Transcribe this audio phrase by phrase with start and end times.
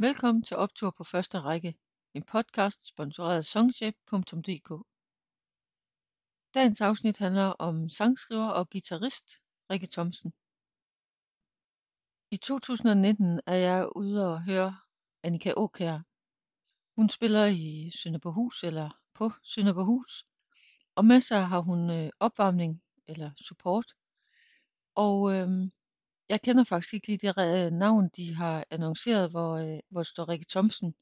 [0.00, 1.74] Velkommen til Optur på første række,
[2.14, 4.70] en podcast sponsoreret af songship.dk.
[6.54, 9.26] Dagens afsnit handler om sangskriver og guitarist
[9.70, 10.32] Rikke Thomsen.
[12.30, 14.76] I 2019 er jeg ude og høre
[15.22, 15.98] Annika Åkær.
[16.96, 20.26] Hun spiller i Sønderborghus eller på Sønderborghus,
[20.94, 23.94] og med sig har hun øh, opvarmning eller support.
[24.94, 25.72] Og øhm,
[26.28, 30.02] jeg kender faktisk ikke lige det re øh, navn, de har annonceret, hvor, øh, hvor
[30.02, 30.94] står Rikke Thomsen.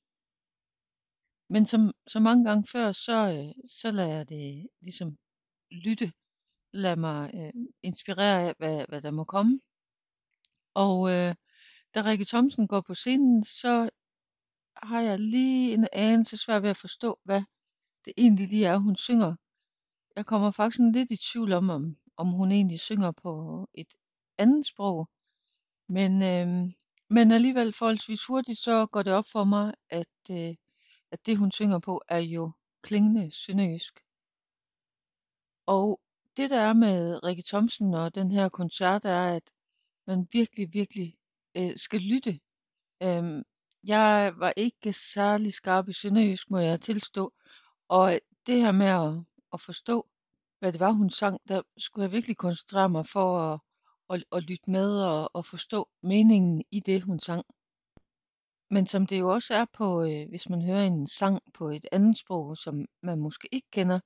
[1.48, 5.18] Men som, som mange gange før, så, øh, så lader jeg det ligesom
[5.70, 6.12] lytte.
[6.72, 9.60] Lad mig øh, inspirere af, hvad, hvad der må komme.
[10.74, 11.34] Og øh,
[11.94, 13.90] da Rikke Thomsen går på scenen, så
[14.76, 17.42] har jeg lige en anelse svært ved at forstå, hvad
[18.04, 19.36] det egentlig lige er, hun synger.
[20.16, 23.32] Jeg kommer faktisk lidt i tvivl om, om, om hun egentlig synger på
[23.74, 23.92] et
[24.38, 25.08] andet sprog.
[25.88, 26.72] Men, øh,
[27.10, 30.54] men alligevel forholdsvis hurtigt, så går det op for mig, at, øh,
[31.10, 34.00] at det hun synger på er jo klingende sønderjysk.
[35.66, 36.00] Og
[36.36, 39.50] det der er med Rikke Thomsen og den her koncert er, at
[40.06, 41.16] man virkelig, virkelig
[41.54, 42.40] øh, skal lytte.
[43.02, 43.42] Øhm,
[43.84, 47.32] jeg var ikke særlig skarp i sønderjysk, må jeg tilstå.
[47.88, 50.08] Og det her med at, at forstå,
[50.58, 53.60] hvad det var, hun sang, der skulle jeg virkelig koncentrere mig for at,
[54.08, 57.44] og, og lytte med og, og forstå meningen i det, hun sang.
[58.70, 61.86] Men som det jo også er på, øh, hvis man hører en sang på et
[61.92, 64.00] andet sprog, som man måske ikke kender,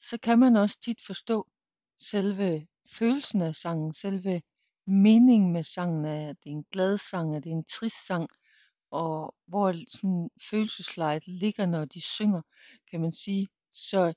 [0.00, 1.46] så kan man også tit forstå
[2.00, 4.42] selve følelsen af sangen, selve
[4.86, 8.28] meningen med sangen, er det en glad sang, er det en trist sang,
[8.90, 12.42] og hvor sådan følelseslejet ligger, når de synger,
[12.90, 13.48] kan man sige.
[13.72, 14.14] Så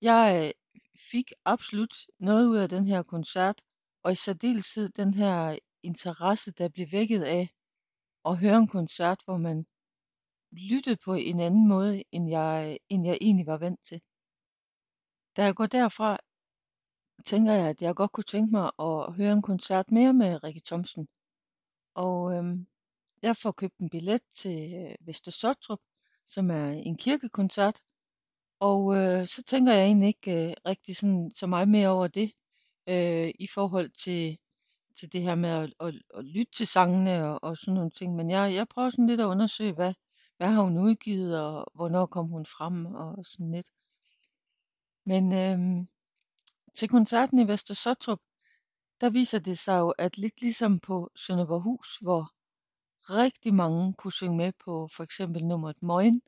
[0.00, 3.62] jeg øh, fik absolut noget ud af den her koncert,
[4.04, 7.48] og i særdeleshed den her interesse, der blev vækket af
[8.24, 9.66] at høre en koncert, hvor man
[10.52, 14.00] lyttede på en anden måde, end jeg, end jeg egentlig var vant til.
[15.36, 16.18] Da jeg går derfra,
[17.24, 20.62] tænker jeg, at jeg godt kunne tænke mig at høre en koncert mere med Rikke
[20.66, 21.08] Thomsen.
[21.94, 22.66] Og øhm,
[23.22, 25.80] jeg får købt en billet til øh, Vester Sottrup,
[26.26, 27.80] som er en kirkekoncert.
[28.60, 32.32] Og øh, så tænker jeg egentlig ikke øh, rigtig sådan, så meget mere over det,
[32.86, 34.38] øh, i forhold til,
[34.96, 38.16] til det her med at, at, at lytte til sangene og, og sådan nogle ting.
[38.16, 39.94] Men jeg, jeg prøver sådan lidt at undersøge, hvad,
[40.36, 43.70] hvad har hun udgivet, og hvornår kom hun frem, og sådan lidt.
[45.06, 45.86] Men øh,
[46.74, 48.20] til koncerten i Vester Sottrup,
[49.00, 52.32] der viser det sig jo, at lidt ligesom på Sønderborghus, hvor
[53.10, 56.22] rigtig mange kunne synge med på for eksempel nummeret Møgen,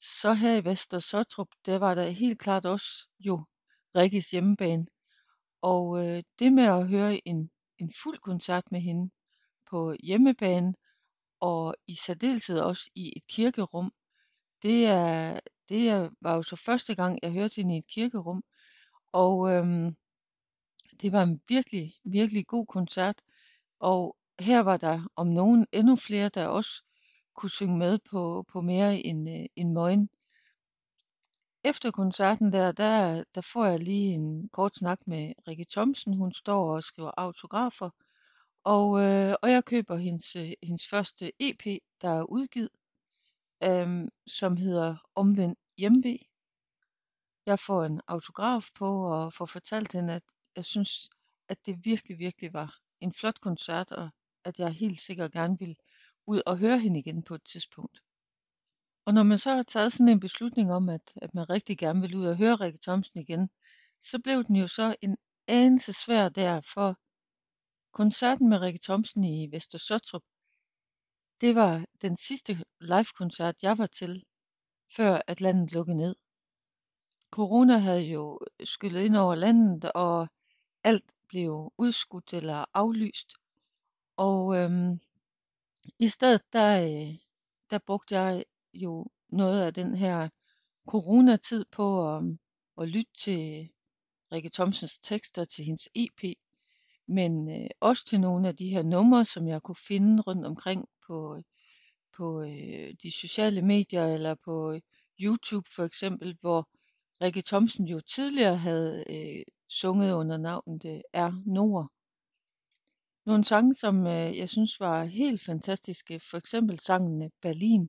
[0.00, 3.44] så her i Vester Sottrup, der var der helt klart også jo
[3.96, 4.86] Rikkes hjemmebane.
[5.72, 9.10] Og øh, det med at høre en, en fuld koncert med hende
[9.70, 10.74] på hjemmebane,
[11.40, 13.92] og i særdeleshed også i et kirkerum,
[14.62, 18.42] det er, det er, var jo så første gang, jeg hørte hende i et kirkerum.
[19.12, 19.96] Og øhm,
[21.00, 23.22] det var en virkelig, virkelig god koncert.
[23.80, 26.82] Og her var der om nogen endnu flere, der også
[27.34, 30.08] kunne synge med på, på mere end, øh, end møgen.
[31.66, 36.16] Efter koncerten der, der, der får jeg lige en kort snak med Rikke Thomsen.
[36.16, 37.90] Hun står og skriver autografer.
[38.64, 41.64] Og, øh, og jeg køber hendes, øh, hendes første EP,
[42.02, 42.70] der er udgivet,
[43.62, 46.18] øh, som hedder Omvendt Hjemve.
[47.46, 50.22] Jeg får en autograf på og får fortalt hende, at
[50.56, 51.08] jeg synes,
[51.48, 54.10] at det virkelig, virkelig var en flot koncert, og
[54.44, 55.76] at jeg helt sikkert gerne vil
[56.26, 58.00] ud og høre hende igen på et tidspunkt.
[59.06, 62.00] Og når man så har taget sådan en beslutning om, at, at man rigtig gerne
[62.00, 63.50] vil ud og høre Rikke Thomsen igen,
[64.00, 65.16] så blev den jo så en
[65.48, 66.96] anelse svær der, for
[67.92, 70.22] koncerten med Rikke Thomsen i Vester Sottrup,
[71.40, 74.24] det var den sidste live-koncert, jeg var til,
[74.96, 76.16] før at landet lukkede ned.
[77.30, 80.28] Corona havde jo skyllet ind over landet, og
[80.84, 83.34] alt blev udskudt eller aflyst.
[84.16, 85.00] Og øhm,
[85.98, 87.14] i stedet, der, øh,
[87.70, 90.28] der brugte jeg jo noget af den her
[90.88, 92.22] coronatid på at,
[92.80, 93.68] at lytte til
[94.32, 96.36] Rikke Thomsens tekster til hendes EP,
[97.06, 100.88] men øh, også til nogle af de her numre, som jeg kunne finde rundt omkring
[101.06, 101.42] på,
[102.16, 104.80] på øh, de sociale medier eller på
[105.20, 106.68] YouTube for eksempel, hvor
[107.20, 111.42] Rikke Thomsen jo tidligere havde øh, sunget under navnet øh, R.
[111.46, 111.88] Nord.
[113.26, 117.88] Nogle sange, som øh, jeg synes var helt fantastiske, for eksempel sangene øh, Berlin.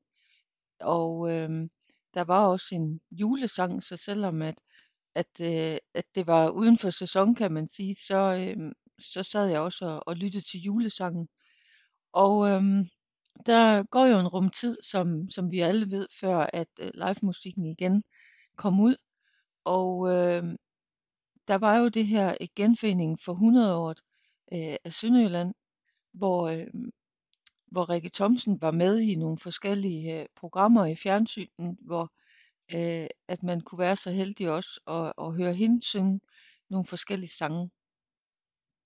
[0.79, 1.49] Og øh,
[2.13, 4.55] der var også en julesang, så selvom at,
[5.15, 9.47] at, øh, at det var uden for sæson, kan man sige, så, øh, så sad
[9.47, 11.27] jeg også og, og lyttede til julesangen.
[12.13, 12.63] Og øh,
[13.45, 17.65] der går jo en rum tid, som, som vi alle ved, før at øh, live-musikken
[17.65, 18.03] igen
[18.55, 18.95] kom ud.
[19.65, 20.43] Og øh,
[21.47, 23.95] der var jo det her øh, genforeningen for 100 år
[24.53, 25.53] øh, af Sønderjylland,
[26.13, 26.67] hvor, øh,
[27.75, 32.13] hvor Rikke Thomsen var med i nogle forskellige øh, programmer i fjernsynet, hvor
[32.75, 36.19] øh, at man kunne være så heldig også at, at høre hende synge
[36.69, 37.69] nogle forskellige sange.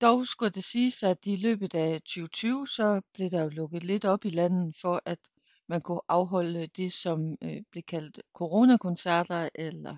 [0.01, 4.06] Dog skulle det siges, at i løbet af 2020, så blev der jo lukket lidt
[4.06, 5.19] op i landet for, at
[5.68, 9.97] man kunne afholde det, som øh, blev kaldt coronakoncerter, eller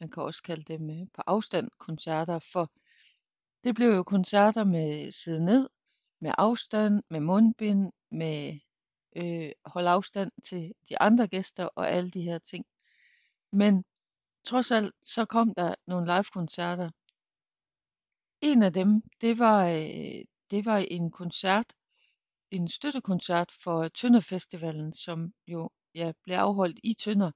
[0.00, 2.70] man kan også kalde dem øh, på afstand koncerter, for
[3.64, 5.68] det blev jo koncerter med sidde ned,
[6.20, 8.58] med afstand, med mundbind, med
[9.16, 12.64] øh, holde afstand til de andre gæster og alle de her ting.
[13.52, 13.84] Men
[14.44, 16.90] trods alt, så kom der nogle live-koncerter.
[18.40, 21.72] En af dem, det var, øh, det var en koncert,
[22.50, 27.30] en støttekoncert for Tønderfestivalen, som jo ja, blev afholdt i Tønder.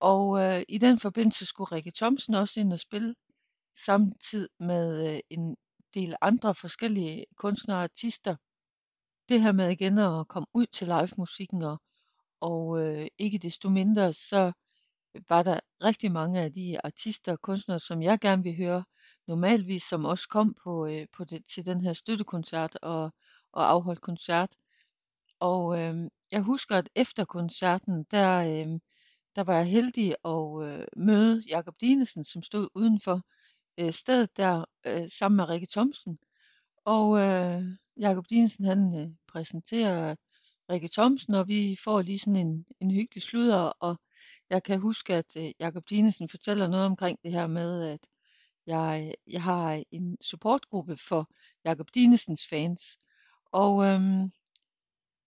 [0.00, 3.14] Og øh, i den forbindelse skulle Rikke Thomsen også ind og spille,
[3.84, 5.56] samtidig med øh, en
[5.94, 8.36] del andre forskellige kunstnere og artister.
[9.28, 11.82] Det her med igen at komme ud til live-musikken, og,
[12.40, 14.52] og øh, ikke desto mindre, så
[15.28, 18.84] var der rigtig mange af de artister og kunstnere, som jeg gerne vil høre
[19.26, 23.10] normalvis, som også kom på, øh, på det, til den her støttekoncert og,
[23.52, 24.56] og afholdt koncert.
[25.40, 25.94] Og øh,
[26.32, 28.80] jeg husker, at efter koncerten, der, øh,
[29.36, 33.20] der var jeg heldig at øh, møde Jakob Dinesen, som stod udenfor
[33.80, 36.18] øh, stedet der øh, sammen med Rikke Thomsen.
[36.84, 37.62] Og øh,
[37.98, 40.16] Jakob Dinesen han øh, præsenterer
[40.70, 43.96] Rikke Thomsen, og vi får lige sådan en, en hyggelig sludder, og
[44.50, 48.00] jeg kan huske, at øh, Jakob Dinesen fortæller noget omkring det her med, at
[48.66, 51.30] jeg, jeg har en supportgruppe for
[51.64, 52.98] Jakob Dinesens fans.
[53.52, 54.30] Og øhm,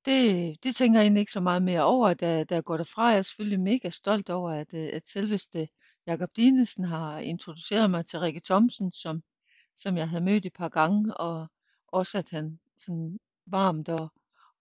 [0.06, 3.08] det, det tænker jeg egentlig ikke så meget mere over, da, da jeg går derfra.
[3.08, 5.68] Jeg er selvfølgelig mega stolt over, at, øh, at selveste
[6.08, 9.24] Jakob Dinesen har introduceret mig til Rikke Thomsen, som,
[9.76, 11.48] som jeg havde mødt et par gange, og
[11.88, 14.10] også at han sådan varmt og,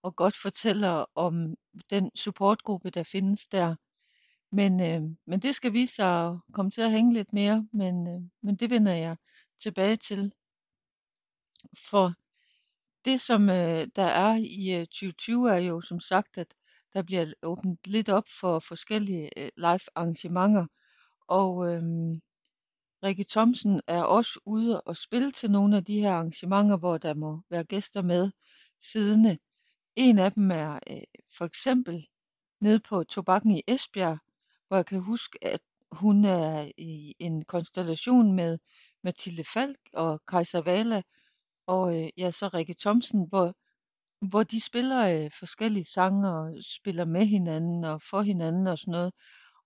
[0.03, 1.55] og godt fortæller om
[1.89, 3.75] den supportgruppe, der findes der.
[4.51, 8.07] Men, øh, men det skal vise sig at komme til at hænge lidt mere, men,
[8.07, 9.17] øh, men det vender jeg
[9.61, 10.33] tilbage til.
[11.89, 12.13] For
[13.05, 16.53] det, som øh, der er i øh, 2020, er jo som sagt, at
[16.93, 20.65] der bliver åbnet lidt op for forskellige øh, live arrangementer.
[21.27, 21.83] Og øh,
[23.03, 27.13] Rikke Thomsen er også ude og spille til nogle af de her arrangementer, hvor der
[27.13, 28.31] må være gæster med
[28.79, 29.31] siddende.
[29.31, 29.37] Øh,
[29.95, 31.01] en af dem er øh,
[31.37, 32.07] for eksempel
[32.61, 34.17] nede på Tobakken i Esbjerg,
[34.67, 35.61] hvor jeg kan huske, at
[35.91, 38.57] hun er i en konstellation med
[39.03, 41.01] Mathilde Falk og Kaiser Vala,
[41.67, 43.53] og øh, ja, så Rikke Thomsen, hvor,
[44.29, 48.91] hvor de spiller øh, forskellige sange og spiller med hinanden og for hinanden og sådan
[48.91, 49.13] noget.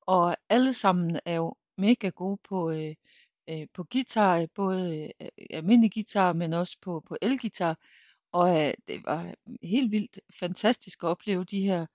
[0.01, 2.95] Og alle sammen er jo mega gode på, øh,
[3.49, 7.77] øh, på guitar, både øh, øh, almindelig guitar, men også på, på elgitar.
[8.31, 11.85] Og øh, det var øh, helt vildt fantastisk at opleve de her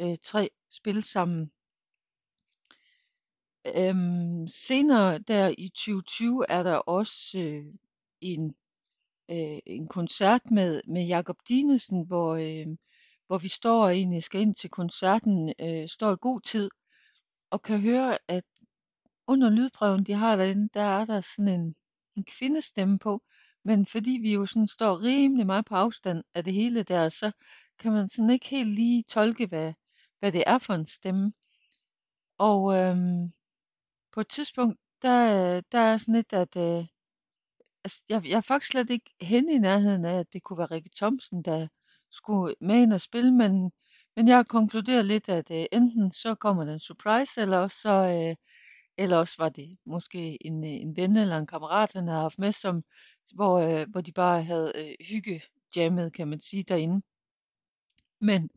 [0.00, 1.50] øh, tre spille sammen.
[3.76, 7.64] Øhm, senere der i 2020 er der også øh,
[8.20, 8.54] en,
[9.30, 12.76] øh, en koncert med, med Jakob Dinesen, hvor, øh,
[13.26, 16.70] hvor vi står og egentlig skal ind til koncerten, øh, står i god tid,
[17.50, 18.44] og kan høre, at
[19.28, 21.74] under lydprøven, de har derinde, der er der sådan en,
[22.16, 23.22] en kvindestemme på,
[23.64, 27.32] men fordi vi jo sådan står rimelig meget på afstand af det hele der, så
[27.78, 29.72] kan man sådan ikke helt lige tolke, hvad,
[30.18, 31.32] hvad det er for en stemme.
[32.38, 33.32] Og øhm,
[34.12, 36.86] på et tidspunkt, der, der er sådan lidt, at øh,
[37.84, 40.66] altså, jeg, jeg er faktisk slet ikke hen i nærheden af, at det kunne være
[40.66, 41.68] Rikke Thomsen, der
[42.10, 43.72] skulle med ind og spille, men,
[44.16, 48.36] men jeg konkluderer lidt, at øh, enten så kommer den surprise, eller også, så, øh,
[48.98, 52.38] eller også var det måske en, øh, en ven eller en kammerat, han havde haft
[52.38, 52.84] med, som,
[53.34, 55.42] hvor, øh, hvor de bare havde øh, hygge
[55.76, 57.02] jammet, kan man sige, derinde.
[58.20, 58.50] Men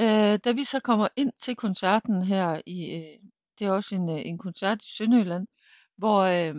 [0.00, 4.08] øh, da vi så kommer ind til koncerten her i, øh, det er også en,
[4.08, 5.46] øh, en koncert i Sønderjylland,
[5.96, 6.54] hvor, øh,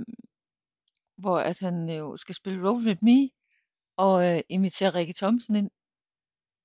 [1.17, 3.29] hvor at han jo skal spille Roll With Me,
[3.97, 5.69] og øh, invitere Rikke Thomsen ind.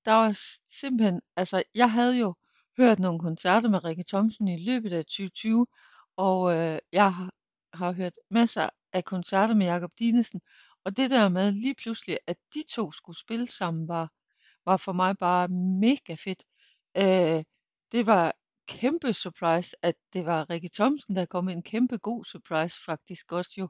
[0.04, 2.34] Der var simpelthen, altså jeg havde jo
[2.78, 5.66] hørt nogle koncerter med Rikke Thomsen i løbet af 2020,
[6.18, 7.30] og øh, jeg har,
[7.74, 10.40] har hørt masser af koncerter med Jakob Dinesen,
[10.84, 14.12] og det der med lige pludselig, at de to skulle spille sammen, var,
[14.64, 15.48] var for mig bare
[15.80, 16.44] mega fedt.
[16.96, 17.44] Øh,
[17.92, 18.32] det var
[18.68, 23.32] kæmpe surprise, at det var Rikke Thomsen, der kom med en kæmpe god surprise faktisk
[23.32, 23.68] også jo.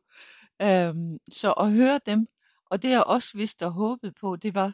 [0.62, 2.26] Øhm, så at høre dem,
[2.70, 4.72] og det jeg også vidste og håbede på, det var,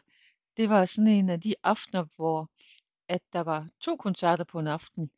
[0.57, 2.49] det var sådan en af de aftener, hvor
[3.09, 5.11] at der var to koncerter på en aften,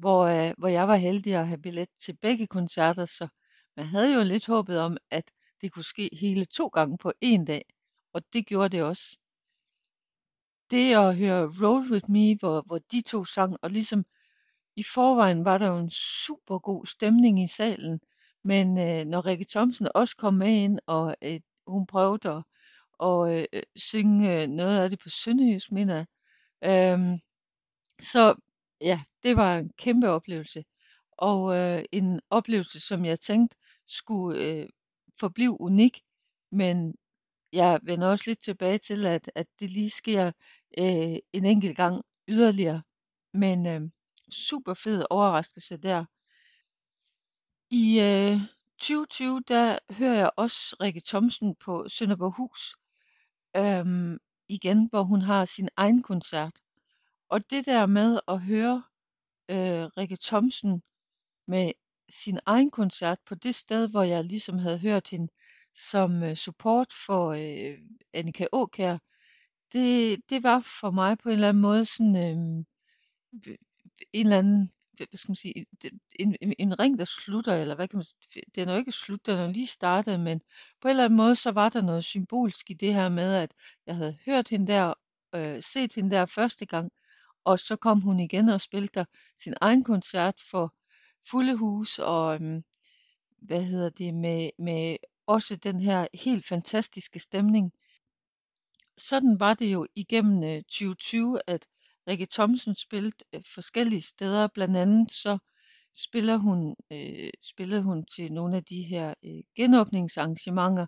[0.00, 3.28] hvor, øh, hvor jeg var heldig at have billet til begge koncerter, så
[3.76, 5.30] man havde jo lidt håbet om, at
[5.60, 7.64] det kunne ske hele to gange på en dag,
[8.12, 9.18] og det gjorde det også.
[10.70, 14.04] Det at høre Roll With Me, hvor, hvor de to sang, og ligesom
[14.76, 18.00] i forvejen var der jo en super god stemning i salen,
[18.44, 22.42] men øh, når Rikke Thomsen også kom med ind, og øh, hun prøvede at
[23.00, 23.44] og, øh,
[23.76, 26.06] synge øh, noget af det på sønderjysk, mener jeg,
[26.64, 27.18] øh,
[28.00, 28.34] så
[28.80, 30.64] ja, det var en kæmpe oplevelse.
[31.12, 33.56] Og øh, en oplevelse, som jeg tænkte
[33.86, 34.68] skulle øh,
[35.20, 36.02] forblive unik,
[36.52, 36.94] men
[37.52, 40.26] jeg vender også lidt tilbage til, at, at det lige sker
[40.78, 42.82] øh, en enkelt gang yderligere.
[43.34, 43.80] Men øh,
[44.32, 46.04] super fed overraskelse der.
[47.70, 48.40] I øh,
[48.78, 52.76] 2020, der hører jeg også Rikke Thomsen på Sønderborghus,
[53.56, 54.18] øh,
[54.48, 56.52] igen, hvor hun har sin egen koncert.
[57.30, 58.82] Og det der med at høre
[59.50, 60.82] øh, Rikke Thomsen
[61.46, 61.72] med
[62.08, 65.32] sin egen koncert på det sted, hvor jeg ligesom havde hørt hende
[65.76, 67.78] som øh, support for øh,
[68.14, 68.98] Annika Åkær,
[69.72, 73.56] det, det var for mig på en eller anden måde sådan øh,
[74.12, 75.66] en eller anden, hvad skal man sige,
[76.18, 78.92] en, en, en ring, der slutter, eller hvad kan man sige, den er jo ikke
[78.92, 80.40] slut, den er lige startet, men
[80.80, 83.54] på en eller anden måde, så var der noget symbolsk i det her med, at
[83.86, 84.94] jeg havde hørt hende der,
[85.34, 86.92] øh, set hende der første gang,
[87.44, 89.04] og så kom hun igen og spillede der
[89.42, 90.74] sin egen koncert for
[91.30, 92.64] fulde hus, og øhm,
[93.38, 97.72] hvad hedder det, med, med også den her helt fantastiske stemning.
[98.98, 101.66] Sådan var det jo igennem øh, 2020, at
[102.08, 104.48] Rikke Thomsen spillede øh, forskellige steder.
[104.54, 105.38] Blandt andet så
[105.94, 110.86] spiller hun, øh, spillede hun til nogle af de her øh, genåbningsarrangementer,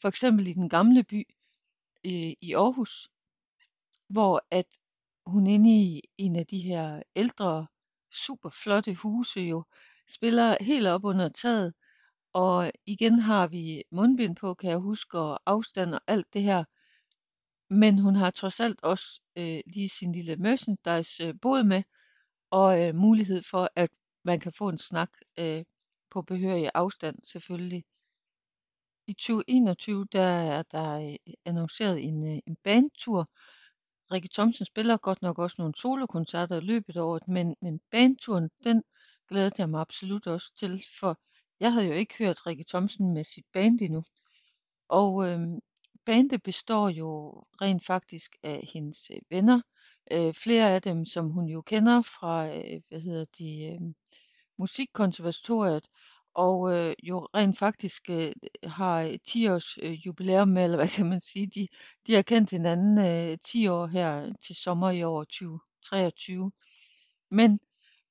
[0.00, 1.22] for eksempel i den gamle by
[2.04, 3.08] øh, i Aarhus,
[4.08, 4.66] hvor at
[5.26, 7.66] hun inde i en af de her ældre,
[8.12, 9.64] super flotte huse jo
[10.08, 11.74] spiller helt op under taget,
[12.32, 16.64] og igen har vi mundbind på, kan jeg huske, og afstand og alt det her.
[17.74, 21.82] Men hun har trods alt også øh, lige sin lille merchandise øh, bod med,
[22.50, 23.90] og øh, mulighed for, at
[24.24, 25.64] man kan få en snak øh,
[26.10, 27.84] på behørig afstand selvfølgelig.
[29.06, 33.26] I 2021 der er der øh, annonceret en, øh, en bandtur.
[34.12, 38.50] Rikke Thomsen spiller godt nok også nogle solokoncerter i løbet af året, men, men bandturen,
[38.64, 38.82] den
[39.28, 41.20] glæder jeg mig absolut også til, for
[41.60, 44.04] jeg havde jo ikke hørt Rikke Thomsen med sit band endnu.
[44.88, 45.40] Og øh,
[46.06, 49.60] bandet består jo rent faktisk af hendes øh, venner.
[50.12, 53.80] Øh, flere af dem, som hun jo kender fra, øh, hvad hedder de, øh,
[54.58, 55.88] musikkonservatoriet,
[56.46, 58.32] og øh, jo rent faktisk øh,
[58.64, 61.66] har øh, 10 års øh, jubilæum med, eller hvad kan man sige, de,
[62.06, 66.52] de har kendt hinanden øh, 10 år her til sommer i år 2023.
[67.30, 67.60] Men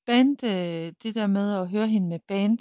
[0.06, 2.60] band, øh, det der med at høre hende med band,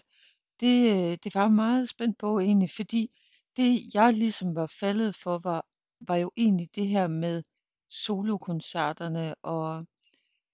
[0.60, 3.10] det, øh, det var meget spændt på egentlig, fordi
[3.56, 5.66] det jeg ligesom var faldet for, var,
[6.00, 7.42] var jo egentlig det her med
[7.90, 9.87] solokoncerterne og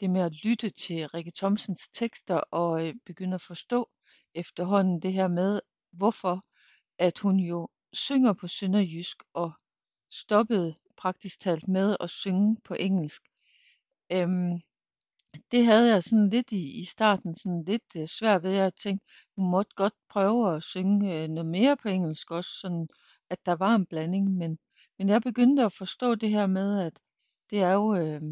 [0.00, 3.88] det med at lytte til Rikke Thomsens tekster og øh, begynde at forstå
[4.34, 5.60] efterhånden det her med,
[5.92, 6.44] hvorfor
[6.98, 9.52] at hun jo synger på sønderjysk og
[10.10, 13.22] stoppede praktisk talt med at synge på engelsk.
[14.12, 14.60] Øhm,
[15.50, 18.56] det havde jeg sådan lidt i, i starten sådan lidt øh, svært ved.
[18.56, 19.04] At tænke,
[19.36, 22.88] hun måtte godt prøve at synge øh, noget mere på engelsk også, sådan
[23.30, 24.58] at der var en blanding, men,
[24.98, 27.00] men jeg begyndte at forstå det her med, at
[27.50, 28.22] det er jo, øh,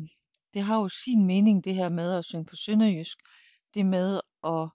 [0.55, 3.19] det har jo sin mening det her med at synge på sønderjysk,
[3.75, 4.69] det med at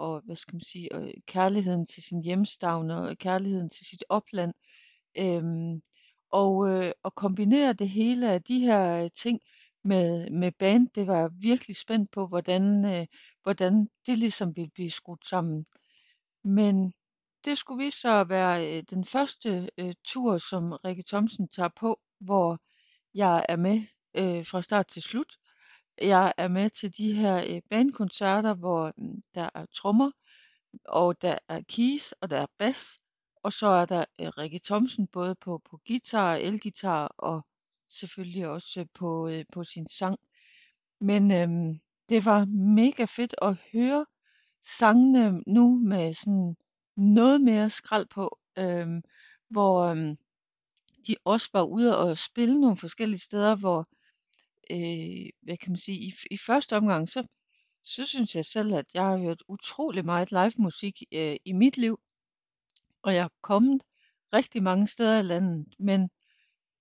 [0.00, 4.54] og hvad skal man sige, og kærligheden til sin hjemstavn og kærligheden til sit opland.
[5.18, 5.82] Øhm,
[6.32, 9.40] og øh, at kombinere det hele af de her øh, ting
[9.84, 13.06] med, med band, det var jeg virkelig spændt på, hvordan, øh,
[13.42, 15.66] hvordan det ligesom ville blive skudt sammen.
[16.44, 16.92] Men
[17.44, 21.70] det skulle vise sig at være øh, den første øh, tur, som Rikke Thomsen tager
[21.76, 22.58] på, hvor
[23.14, 23.82] jeg er med
[24.14, 25.39] øh, fra start til slut.
[26.00, 30.10] Jeg er med til de her øh, bandkoncerter, hvor mm, der er trommer,
[30.84, 32.98] og der er keys, og der er bas,
[33.36, 37.46] og så er der øh, Rikke Thomsen både på, på guitar, elgitar og
[37.90, 40.18] selvfølgelig også øh, på, øh, på sin sang.
[41.00, 44.06] Men øhm, det var mega fedt at høre
[44.62, 46.56] sangene nu med sådan
[46.96, 49.02] noget mere skrald på, øhm,
[49.48, 50.16] hvor øhm,
[51.06, 53.86] de også var ude og spille nogle forskellige steder, hvor
[54.70, 57.26] øh, hvad kan man sige, i, i første omgang, så,
[57.84, 61.76] så synes jeg selv, at jeg har hørt utrolig meget live musik øh, i mit
[61.76, 62.00] liv,
[63.02, 63.82] og jeg er kommet
[64.32, 66.10] rigtig mange steder i landet, men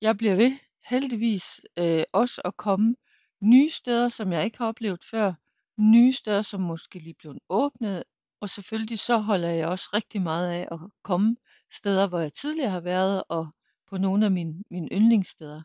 [0.02, 0.52] jeg bliver ved
[0.90, 2.96] heldigvis øh, også at komme
[3.42, 5.34] nye steder, som jeg ikke har oplevet før.
[5.78, 8.04] Nye steder, som måske lige blev åbnet.
[8.42, 11.36] Og selvfølgelig så holder jeg også rigtig meget af at komme
[11.72, 13.48] steder, hvor jeg tidligere har været, og
[13.90, 15.62] på nogle af mine, mine yndlingssteder.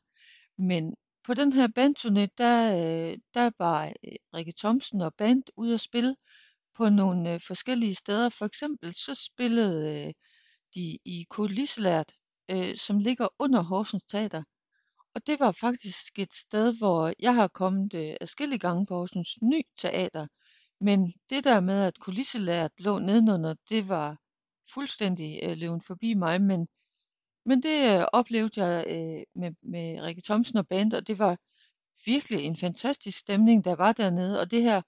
[0.59, 5.75] Men på den her bandturné, der, øh, der var øh, Rikke Thomsen og band ude
[5.75, 6.17] at spille
[6.77, 8.29] på nogle øh, forskellige steder.
[8.29, 10.13] For eksempel så spillede øh,
[10.75, 12.13] de i Kulisselært,
[12.51, 14.43] øh, som ligger under Horsens Teater.
[15.15, 19.43] Og det var faktisk et sted, hvor jeg har kommet øh, adskillige gange på Horsens
[19.43, 20.27] Ny Teater.
[20.81, 24.17] Men det der med, at kulisselæret lå nedenunder, det var
[24.75, 26.43] fuldstændig øh, løven forbi mig.
[26.43, 26.69] Men,
[27.47, 31.37] men det øh, oplevede jeg øh, med, med Rikke Thomsen og band, og det var
[32.07, 34.41] virkelig en fantastisk stemning, der var dernede.
[34.41, 34.83] Og det her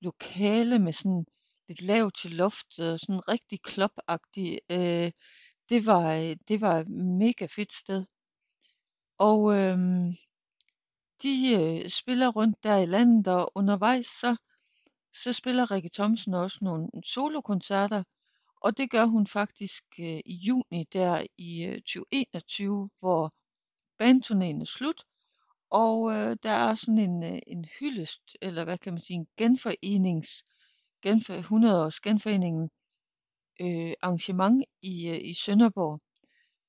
[0.00, 1.24] lokale med sådan
[1.68, 5.10] lidt lavt til loft og sådan rigtig klopagtigt, øh,
[5.68, 8.04] det var, øh, det var et mega fedt sted.
[9.18, 9.78] Og øh,
[11.22, 14.36] de øh, spiller rundt der i landet, og undervejs så,
[15.14, 18.02] så spiller Rikke Thomsen også nogle solokoncerter,
[18.64, 23.32] og det gør hun faktisk øh, i juni der i øh, 2021, hvor
[24.02, 25.02] bandturnéen er slut,
[25.70, 29.26] og øh, der er sådan en, øh, en hyldest, eller hvad kan man sige, en
[29.36, 30.44] genforenings,
[31.02, 32.70] genfor, 100 års genforeningen
[33.60, 36.00] øh, arrangement i, øh, i Sønderborg,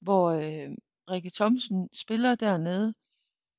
[0.01, 0.69] hvor øh,
[1.12, 2.93] Rikke Thomsen spiller dernede.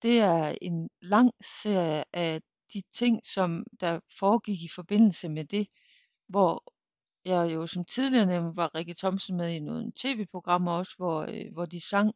[0.03, 2.41] Det er en lang serie af
[2.73, 5.67] de ting, som der foregik i forbindelse med det,
[6.29, 6.74] hvor
[7.25, 11.53] jeg jo som tidligere nævnt var Rikke Thomsen med i nogle tv-programmer også, hvor, øh,
[11.53, 12.13] hvor de sang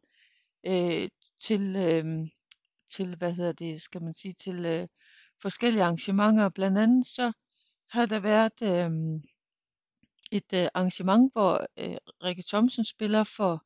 [0.65, 1.09] øh,
[1.41, 2.27] til, øh,
[2.89, 4.87] til, hvad hedder det, skal man sige, til øh,
[5.41, 6.49] forskellige arrangementer.
[6.49, 7.31] Blandt andet så
[7.89, 9.21] har der været øh,
[10.31, 13.65] et øh, arrangement, hvor øh, Rikke Thomsen spiller for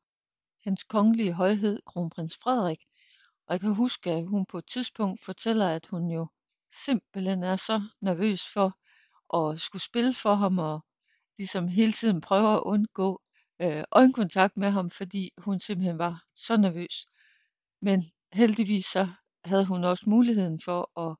[0.64, 2.80] Hans Kongelige Højhed Kronprins Frederik.
[3.46, 6.26] Og jeg kan huske, at hun på et tidspunkt fortæller, at hun jo
[6.84, 8.78] simpelthen er så nervøs for
[9.38, 10.84] at skulle spille for ham og
[11.38, 13.20] ligesom hele tiden prøver at undgå
[13.62, 17.06] øh, øjenkontakt med ham, fordi hun simpelthen var så nervøs.
[17.82, 19.08] Men heldigvis så
[19.44, 21.16] havde hun også muligheden for at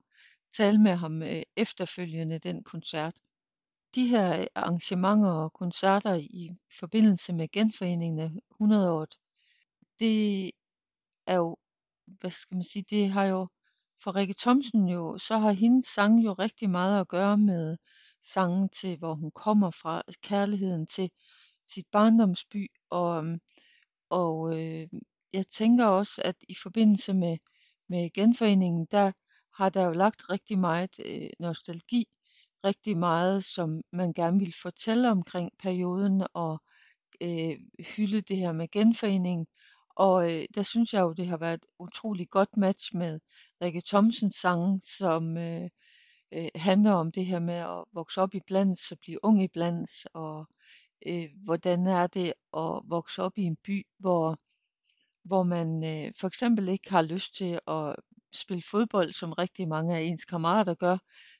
[0.57, 3.15] tale med ham øh, efterfølgende den koncert.
[3.95, 8.31] De her øh, arrangementer og koncerter i forbindelse med genforeningen af
[8.63, 9.15] 100-året,
[9.99, 10.51] det
[11.27, 11.57] er jo,
[12.07, 13.49] hvad skal man sige, det har jo
[14.03, 17.77] for Rikke Thomsen jo, så har hendes sang jo rigtig meget at gøre med
[18.25, 21.11] sangen til, hvor hun kommer fra, kærligheden til
[21.69, 23.41] sit barndomsby, og, øhm,
[24.11, 24.89] og øh,
[25.33, 27.37] jeg tænker også, at i forbindelse med,
[27.89, 29.13] med genforeningen, der
[29.55, 32.07] har der jo lagt rigtig meget øh, nostalgi,
[32.65, 36.63] rigtig meget, som man gerne vil fortælle omkring perioden, og
[37.21, 37.57] øh,
[37.97, 39.47] hylde det her med genforeningen.
[39.97, 43.21] Og øh, der synes jeg jo, det har været et utroligt godt match med
[43.63, 45.71] Rikke Thomsens sange, som øh,
[46.35, 49.49] øh, handler om det her med at vokse op i blands og blive ung i
[49.49, 50.47] blands, og
[51.07, 54.39] øh, hvordan er det at vokse op i en by, hvor,
[55.25, 57.97] hvor man øh, for eksempel ikke har lyst til at
[58.33, 60.97] spille fodbold, som rigtig mange af ens kammerater gør,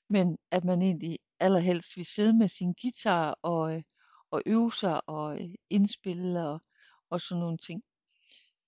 [0.09, 3.83] men at man egentlig allerhelst vil sidde med sin guitar og, øh,
[4.31, 6.63] og øve sig og øh, indspille og,
[7.11, 7.83] og sådan nogle ting.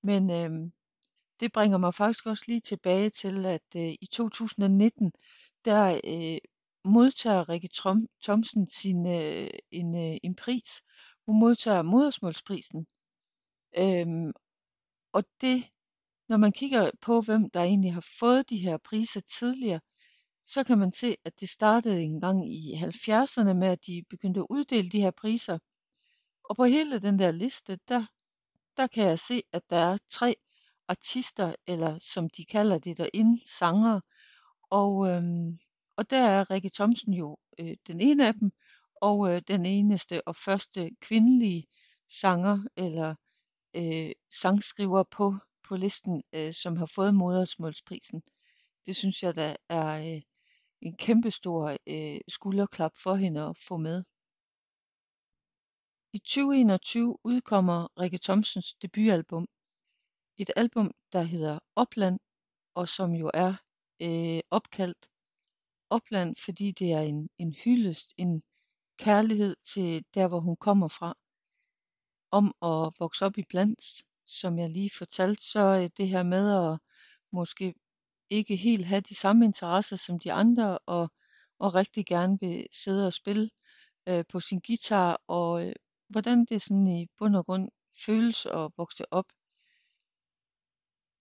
[0.03, 0.71] Men øh,
[1.41, 5.13] det bringer mig faktisk også lige tilbage til, at øh, i 2019,
[5.67, 6.39] der øh,
[6.85, 10.83] modtager Rikke Trom, Thomsen sin, øh, en, øh, en pris.
[11.27, 12.87] Hun modtager modersmålsprisen.
[13.79, 14.33] Øhm,
[15.13, 15.65] og det,
[16.29, 19.81] når man kigger på, hvem der egentlig har fået de her priser tidligere,
[20.45, 24.41] så kan man se, at det startede en gang i 70'erne med, at de begyndte
[24.41, 25.59] at uddele de her priser.
[26.45, 28.07] Og på hele den der liste, der,
[28.77, 30.37] der kan jeg se, at der er tre
[30.89, 34.01] artister, eller som de kalder det derinde, sanger.
[34.71, 35.59] Og, øhm,
[35.97, 38.51] og der er Rikke Thomsen jo øh, den ene af dem,
[39.01, 41.67] og øh, den eneste og første kvindelige
[42.09, 43.15] sanger eller
[43.77, 45.35] øh, sangskriver på,
[45.69, 48.23] på listen, øh, som har fået modersmålsprisen.
[48.87, 50.23] Det synes jeg da er øh,
[50.81, 54.05] en kæmpestor øh, skulderklap for hende at få med.
[56.13, 59.47] I 2021 udkommer Rikke Thomsens debutalbum.
[60.39, 62.19] Et album, der hedder Opland,
[62.75, 63.55] og som jo er
[64.01, 65.09] øh, opkaldt
[65.91, 68.43] Opland, fordi det er en, en hyldest, en
[68.99, 71.15] kærlighed til der, hvor hun kommer fra.
[72.31, 76.73] Om at vokse op i blandt, som jeg lige fortalte, så øh, det her med
[76.73, 76.79] at
[77.33, 77.75] måske
[78.31, 81.11] ikke helt have de samme interesser som de andre, og,
[81.59, 83.51] og rigtig gerne vil sidde og spille
[84.09, 85.73] øh, på sin guitar, og øh,
[86.09, 87.69] hvordan det sådan i bund og grund
[88.07, 89.27] føles at vokse op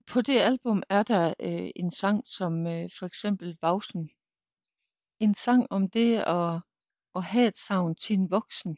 [0.08, 4.10] på det album er der øh, en sang som øh, for eksempel Vausen.
[5.20, 6.62] En sang om det at,
[7.16, 8.78] at have et savn til en voksen.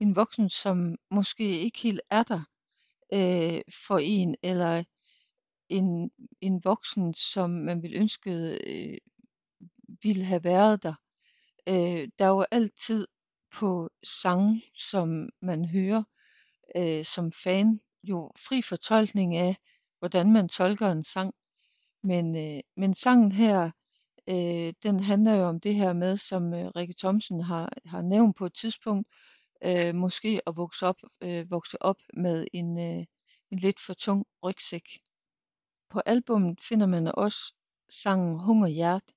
[0.00, 2.40] En voksen, som måske ikke helt er der
[3.12, 4.84] øh, for en, eller
[5.68, 8.98] en, en voksen, som man ville ønske øh,
[10.02, 10.94] ville have været der.
[11.68, 13.08] Øh, der er jo altid
[13.52, 16.02] på sange, som man hører
[16.76, 19.56] øh, som fan, jo fri fortolkning af,
[20.02, 21.34] hvordan man tolker en sang.
[22.02, 23.70] Men, øh, men sangen her,
[24.28, 28.36] øh, den handler jo om det her med, som øh, Rikke Thomsen har, har nævnt
[28.36, 29.08] på et tidspunkt,
[29.64, 33.04] øh, måske at vokse op, øh, vokse op med en, øh,
[33.50, 34.88] en lidt for tung rygsæk.
[35.90, 37.54] På albummet finder man også
[37.88, 39.12] sangen Hunger Hjert,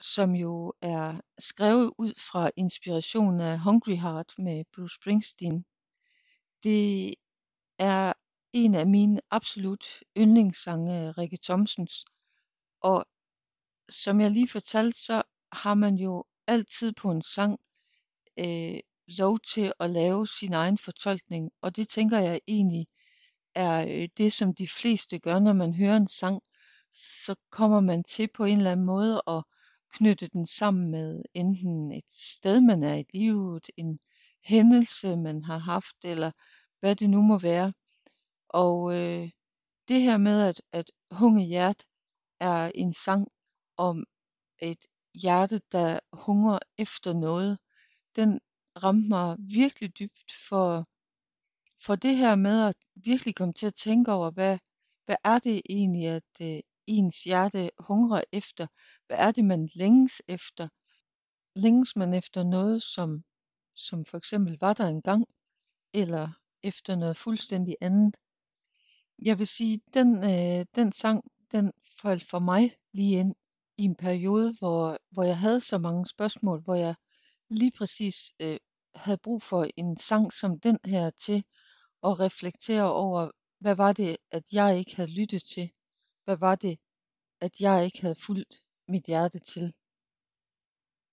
[0.00, 5.64] som jo er skrevet ud fra inspiration af Hungry Heart med Bruce Springsteen.
[6.62, 7.14] Det
[7.78, 8.12] er
[8.56, 12.04] en af mine absolut yndlingssange af Rikke Thomsens.
[12.80, 13.06] Og
[13.88, 17.58] som jeg lige fortalte, så har man jo altid på en sang
[18.38, 21.50] øh, lov til at lave sin egen fortolkning.
[21.62, 22.86] Og det tænker jeg egentlig
[23.54, 26.42] er øh, det, som de fleste gør, når man hører en sang.
[26.92, 29.42] Så kommer man til på en eller anden måde at
[29.92, 33.98] knytte den sammen med enten et sted, man er i livet, en
[34.44, 36.30] hændelse, man har haft, eller
[36.80, 37.72] hvad det nu må være.
[38.64, 39.30] Og øh,
[39.88, 41.84] det her med, at, at Hunge Hjert
[42.40, 43.28] er en sang
[43.76, 44.04] om
[44.62, 47.58] et hjerte, der hungrer efter noget,
[48.16, 48.40] den
[48.82, 50.84] ramte mig virkelig dybt for,
[51.86, 54.58] for det her med at virkelig komme til at tænke over, hvad,
[55.06, 58.66] hvad er det egentlig, at øh, ens hjerte hungrer efter?
[59.06, 60.68] Hvad er det, man længes efter?
[61.56, 63.24] Længes man efter noget, som,
[63.74, 65.24] som for eksempel var der engang,
[65.94, 66.28] eller
[66.62, 68.16] efter noget fuldstændig andet?
[69.18, 73.34] Jeg vil sige, den, øh, den sang, den faldt for mig lige ind
[73.76, 76.94] i en periode, hvor, hvor jeg havde så mange spørgsmål, hvor jeg
[77.48, 78.58] lige præcis øh,
[78.94, 81.44] havde brug for en sang som den her til
[82.02, 85.70] at reflektere over, hvad var det, at jeg ikke havde lyttet til?
[86.24, 86.78] Hvad var det,
[87.40, 89.72] at jeg ikke havde fulgt mit hjerte til?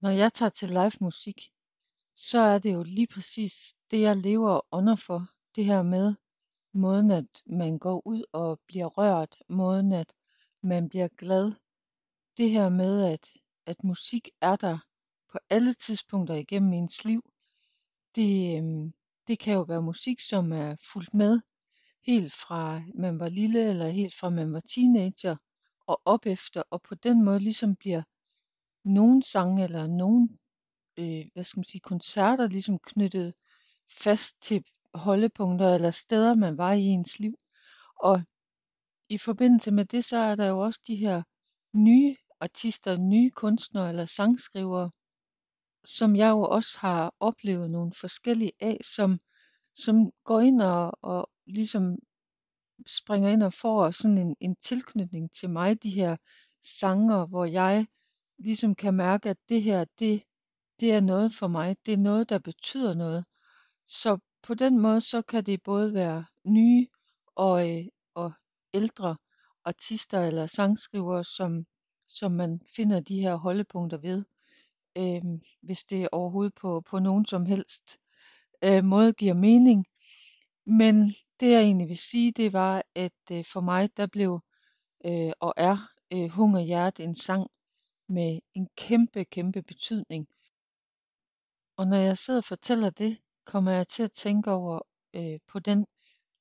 [0.02, 1.42] Når jeg tager til live musik,
[2.16, 5.28] så er det jo lige præcis det, jeg lever og ånder for.
[5.56, 6.16] Det her med
[6.74, 10.14] måden, at man går ud og bliver rørt, måden, at
[10.64, 11.52] man bliver glad.
[12.38, 13.30] Det her med, at,
[13.66, 14.78] at musik er der
[15.32, 17.24] på alle tidspunkter igennem ens liv.
[18.16, 18.92] Det, øhm,
[19.28, 21.40] det kan jo være musik, som er fulgt med
[22.06, 25.36] helt fra man var lille eller helt fra man var teenager
[25.88, 28.04] og op efter, og på den måde ligesom bliver
[28.84, 30.30] nogle sange eller nogle
[30.98, 33.34] øh, hvad skal man sige, koncerter ligesom knyttet
[33.90, 37.36] fast til holdepunkter eller steder, man var i ens liv.
[38.00, 38.22] Og
[39.10, 41.24] i forbindelse med det, så er der jo også de her
[41.74, 44.92] nye artister, nye kunstnere eller sangskrivere,
[45.86, 49.20] som jeg jo også har oplevet nogle forskellige af, som,
[49.76, 51.98] som går ind og, og ligesom
[52.88, 56.18] springer ind og får sådan en, en tilknytning til mig, de her
[56.62, 57.88] sanger, hvor jeg
[58.38, 60.24] ligesom kan mærke, at det her, det,
[60.80, 63.26] det er noget for mig, det er noget, der betyder noget.
[63.88, 66.88] Så på den måde, så kan det både være nye
[67.36, 68.32] og, øh, og
[68.74, 69.18] ældre
[69.66, 71.66] artister eller sangskrivere, som,
[72.08, 74.26] som man finder de her holdepunkter ved,
[74.98, 75.22] øh,
[75.62, 77.98] hvis det overhovedet på, på nogen som helst
[78.64, 79.86] øh, måde giver mening.
[80.66, 81.08] Men
[81.40, 84.40] det jeg egentlig vil sige, det var, at øh, for mig, der blev
[85.06, 85.78] øh, og er
[86.14, 87.48] øh, Hungerhjert en sang
[88.10, 90.28] med en kæmpe, kæmpe betydning.
[91.78, 94.80] Og når jeg sidder og fortæller det, kommer jeg til at tænke over
[95.14, 95.86] øh, på den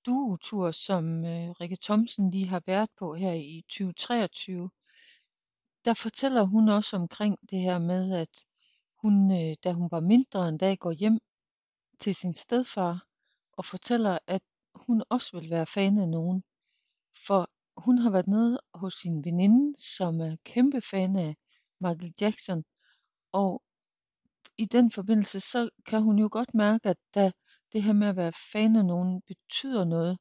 [0.07, 4.71] duotur, som øh, Rikke Thomsen lige har været på her i 2023.
[5.85, 8.45] Der fortæller hun også omkring det her med, at
[9.03, 11.19] hun, øh, da hun var mindre en dag, går hjem
[12.01, 13.07] til sin stedfar
[13.53, 14.43] og fortæller, at
[14.75, 16.43] hun også vil være fan af nogen.
[17.27, 21.37] For hun har været nede hos sin veninde, som er kæmpe fan af
[21.81, 22.65] Michael Jackson,
[23.33, 23.62] og
[24.59, 27.33] i den forbindelse, så kan hun jo godt mærke, at da
[27.73, 30.19] det her med at være fan af nogen betyder noget,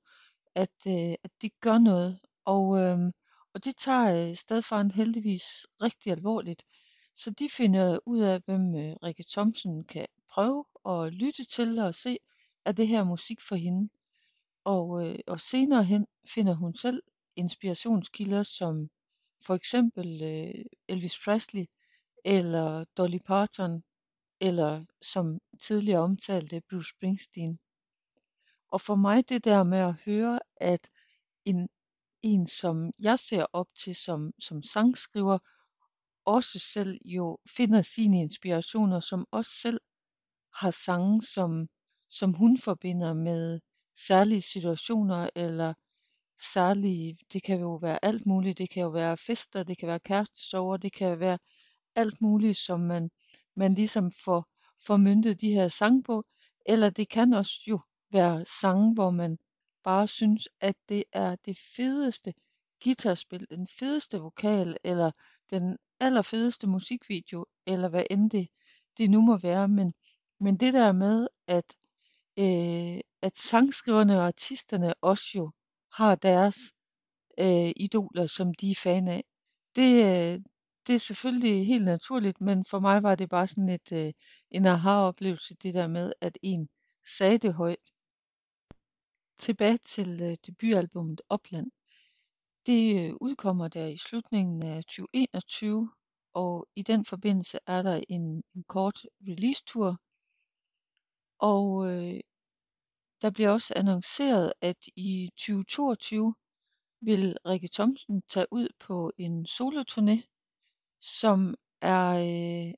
[0.55, 2.19] at, øh, at de gør noget.
[2.45, 2.99] Og, øh,
[3.53, 5.43] og det tager øh, stedfaren heldigvis
[5.81, 6.63] rigtig alvorligt.
[7.15, 11.95] Så de finder ud af, hvem øh, Rikke Thomsen kan prøve at lytte til og
[11.95, 12.17] se,
[12.65, 13.89] er det her musik for hende.
[14.63, 17.01] Og, øh, og senere hen finder hun selv
[17.35, 18.89] inspirationskilder som
[19.45, 21.65] for eksempel øh, Elvis Presley
[22.25, 23.83] eller Dolly Parton
[24.41, 27.59] eller som tidligere omtalte Bruce Springsteen.
[28.71, 30.89] Og for mig det der med at høre, at
[31.45, 31.69] en
[32.23, 35.37] en, som jeg ser op til som, som sangskriver,
[36.25, 39.79] også selv jo finder sine inspirationer, som også selv
[40.55, 41.67] har sange, som,
[42.09, 43.59] som hun forbinder med
[43.97, 45.73] særlige situationer eller
[46.53, 49.99] særlige, det kan jo være alt muligt, det kan jo være fester, det kan være
[49.99, 51.39] kærestesover, det kan være
[51.95, 53.09] alt muligt, som man,
[53.55, 54.47] man ligesom får,
[54.85, 56.25] får myntet de her sange på,
[56.65, 57.79] eller det kan også jo
[58.11, 59.37] være sange, hvor man
[59.83, 62.33] bare synes, at det er det fedeste
[62.83, 65.11] guitarspil, den fedeste vokal, eller
[65.49, 68.47] den allerfedeste musikvideo, eller hvad end det,
[68.97, 69.67] det nu må være.
[69.67, 69.93] Men,
[70.39, 71.75] men det der med, at,
[72.37, 75.51] øh, at sangskriverne og artisterne også jo
[75.93, 76.57] har deres
[77.39, 79.23] øh, idoler, som de er fan af,
[79.75, 79.91] det,
[80.33, 80.39] øh,
[80.87, 84.13] det er selvfølgelig helt naturligt, men for mig var det bare sådan et, øh,
[84.51, 86.69] en aha-oplevelse, det der med, at en
[87.17, 87.91] sagde det højt.
[89.37, 91.71] Tilbage til øh, debutalbummet Opland.
[92.65, 95.91] Det øh, udkommer der i slutningen af 2021,
[96.33, 99.97] og i den forbindelse er der en, en kort release-tur.
[101.39, 102.19] Og øh,
[103.21, 106.35] der bliver også annonceret, at i 2022
[107.01, 110.30] vil Rikke Thomsen tage ud på en soloturné,
[111.01, 112.09] som er
[112.67, 112.73] øh,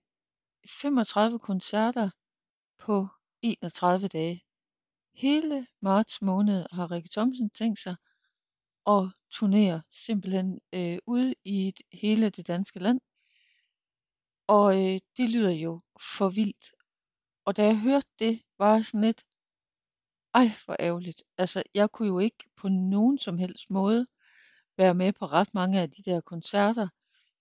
[0.82, 2.10] 35 koncerter
[2.78, 3.08] på
[3.42, 4.44] 31 dage.
[5.14, 7.96] Hele marts måned har Rikke Thomsen tænkt sig
[8.88, 13.02] at turnere simpelthen øh, ude i et, hele det danske land.
[14.48, 15.82] Og øh, det lyder jo
[16.16, 16.74] for vildt.
[17.46, 19.24] Og da jeg hørte det, var jeg sådan lidt,
[20.34, 21.24] ej hvor ærgerligt.
[21.38, 24.06] Altså jeg kunne jo ikke på nogen som helst måde
[24.78, 26.88] være med på ret mange af de der koncerter,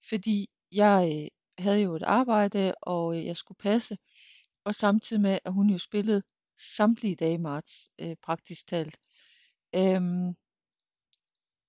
[0.09, 1.29] fordi jeg øh,
[1.65, 3.97] havde jo et arbejde, og øh, jeg skulle passe,
[4.65, 6.23] og samtidig med, at hun jo spillede
[6.59, 8.97] samtlige dage i marts, øh, praktisk talt.
[9.75, 10.35] Øhm,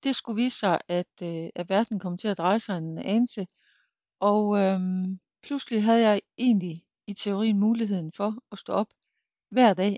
[0.04, 3.48] det skulle vise sig, at, øh, at verden kom til at dreje sig en anelse,
[4.20, 8.88] og øhm, pludselig havde jeg egentlig i teorien muligheden for at stå op
[9.50, 9.98] hver dag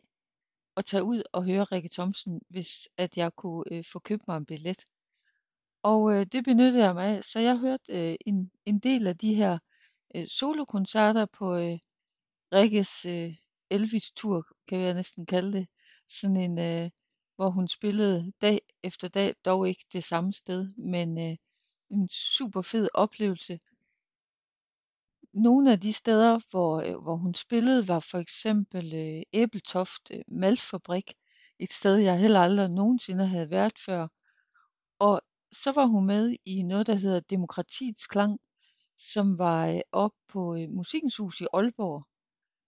[0.75, 4.37] og tage ud og høre Rikke Thomsen, hvis at jeg kunne øh, få købt mig
[4.37, 4.83] en billet.
[5.91, 9.17] Og øh, det benyttede jeg mig af, så jeg hørte øh, en, en del af
[9.17, 9.57] de her
[10.15, 11.77] øh, solokoncerter på øh,
[12.53, 13.33] Rikkes øh,
[13.69, 15.67] Elvis-tur, kan jeg næsten kalde det.
[16.07, 16.89] Sådan en, øh,
[17.35, 21.37] hvor hun spillede dag efter dag, dog ikke det samme sted, men øh,
[21.89, 23.59] en super fed oplevelse.
[25.33, 30.21] Nogle af de steder, hvor, øh, hvor hun spillede, var for eksempel øh, Æbeltoft øh,
[30.27, 31.13] Malfabrik,
[31.59, 34.07] et sted, jeg heller aldrig nogensinde havde været før.
[34.99, 35.21] Og
[35.63, 38.39] så var hun med i noget, der hedder Demokratiets Klang,
[38.97, 42.03] som var øh, op på øh, Musikens Hus i Aalborg.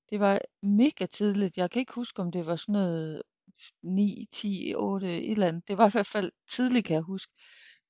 [0.10, 1.58] Det var mega tidligt.
[1.58, 3.22] Jeg kan ikke huske, om det var sådan noget
[3.84, 5.68] 9, 10, 8, et eller andet.
[5.68, 7.34] Det var i hvert fald tidligt, kan jeg huske.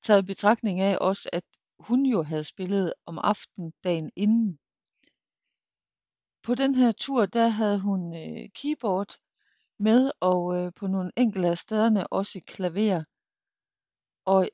[0.01, 1.43] Taget i betragtning af også, at
[1.79, 4.59] hun jo havde spillet om aftenen dagen inden.
[6.43, 9.17] På den her tur, der havde hun øh, keyboard
[9.79, 13.03] med, og øh, på nogle enkelte af stederne også klaver.
[14.25, 14.49] Og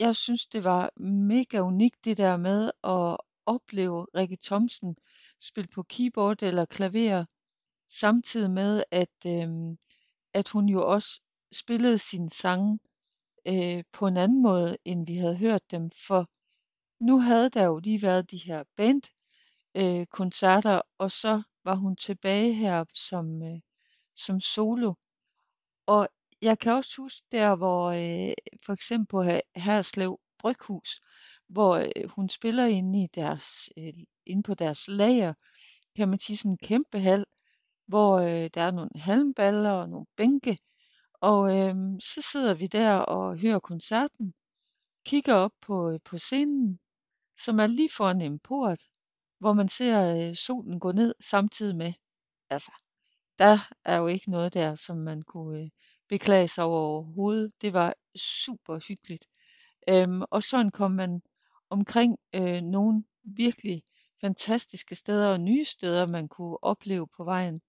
[0.00, 4.96] jeg synes, det var mega unikt det der med at opleve Rikke Thomsen
[5.40, 7.24] spille på keyboard eller klaver,
[7.88, 9.76] samtidig med, at, øh,
[10.34, 11.20] at hun jo også
[11.52, 12.78] spillede sine sange
[13.48, 15.90] øh, på en anden måde, end vi havde hørt dem.
[16.06, 16.30] For
[17.00, 19.02] nu havde der jo lige været de her band
[19.76, 23.60] øh, koncerter, og så var hun tilbage her som, øh,
[24.16, 24.94] som solo.
[25.86, 26.08] Og
[26.42, 28.34] jeg kan også huske der, hvor øh,
[28.66, 29.22] for eksempel på
[29.56, 31.00] Herslev Bryghus,
[31.48, 33.92] hvor øh, hun spiller inde, i deres, øh,
[34.26, 35.34] inde på deres lager,
[35.96, 37.24] kan man sige sådan en kæmpe hal,
[37.86, 40.58] hvor øh, der er nogle halmballer og nogle bænke,
[41.20, 44.34] og øh, så sidder vi der og hører koncerten,
[45.06, 46.78] kigger op på, øh, på scenen,
[47.38, 48.82] som er lige foran en port,
[49.38, 51.92] hvor man ser øh, solen gå ned samtidig med.
[52.50, 52.72] Altså,
[53.38, 55.70] der er jo ikke noget der, som man kunne øh,
[56.08, 57.52] beklage sig over overhovedet.
[57.60, 59.26] Det var super hyggeligt.
[59.88, 61.22] Øhm, og sådan kom man
[61.70, 63.82] omkring øh, nogle virkelig
[64.20, 67.60] fantastiske steder og nye steder, man kunne opleve på vejen.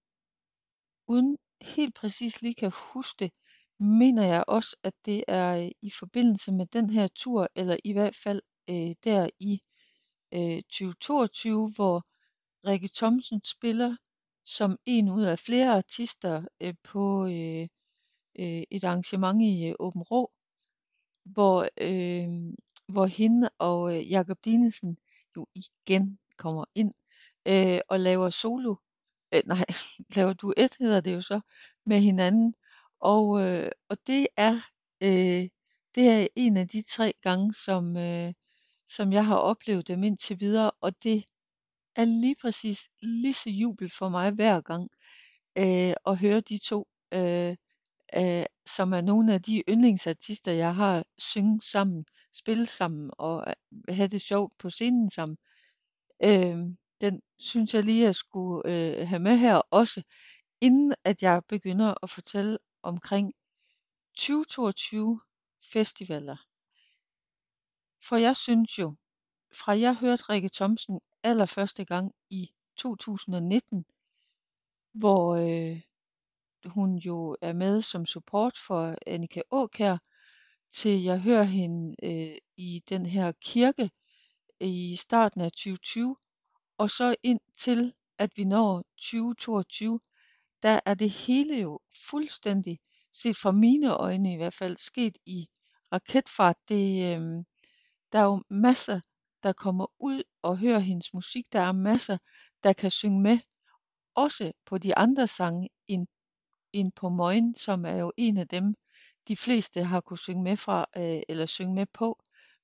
[1.06, 3.32] Uden helt præcis lige kan huske det,
[3.80, 7.92] mener jeg også, at det er øh, i forbindelse med den her tur, eller i
[7.92, 9.62] hvert fald øh, der i
[10.34, 12.06] øh, 2022, hvor
[12.66, 13.96] Rikke Thomsen spiller
[14.44, 17.68] som en ud af flere artister øh, på øh,
[18.38, 20.32] øh, et arrangement i øh, Åben Rå,
[21.24, 22.54] hvor, øh,
[22.88, 24.98] hvor hende og øh, Jakob Dinesen
[25.36, 26.94] jo igen kommer ind
[27.48, 28.74] øh, og laver solo,
[29.34, 29.64] øh, nej,
[30.16, 31.40] laver duet hedder det jo så,
[31.86, 32.54] med hinanden.
[33.00, 34.54] Og, øh, og det er
[35.02, 35.48] øh,
[35.94, 38.32] det er en af de tre gange, som, øh,
[38.88, 41.24] som jeg har oplevet dem indtil videre, og det
[41.96, 44.90] er lige præcis lige så jubel for mig hver gang
[45.58, 47.56] øh, at høre de to, øh,
[48.16, 53.94] øh, som er nogle af de yndlingsartister, jeg har synge sammen, spille sammen og øh,
[53.94, 55.38] have det sjovt på scenen sammen.
[56.24, 56.56] Øh,
[57.00, 60.02] den synes jeg lige, at jeg skulle øh, have med her også,
[60.60, 63.32] inden at jeg begynder at fortælle omkring
[64.16, 65.20] 2022
[65.72, 66.36] festivaler.
[68.08, 68.94] For jeg synes jo,
[69.52, 73.84] fra jeg hørte Rikke Thomsen allerførste gang i 2019,
[74.92, 75.80] hvor øh,
[76.66, 79.96] hun jo er med som support for Annika Åkær,
[80.72, 83.90] til jeg hører hende øh, i den her kirke
[84.60, 86.16] i starten af 2020,
[86.78, 90.00] og så indtil at vi når 2022,
[90.62, 92.78] der er det hele jo fuldstændig,
[93.12, 95.48] set fra mine øjne i hvert fald, sket i
[95.92, 96.56] raketfart.
[96.68, 97.44] Det, øh,
[98.12, 99.00] der er jo masser,
[99.42, 101.52] der kommer ud og hører hendes musik.
[101.52, 102.18] Der er masser,
[102.62, 103.38] der kan synge med,
[104.14, 106.06] også på de andre sange end,
[106.72, 108.74] end på Møgen, som er jo en af dem,
[109.28, 112.18] de fleste har kunne synge med fra, øh, eller synge med på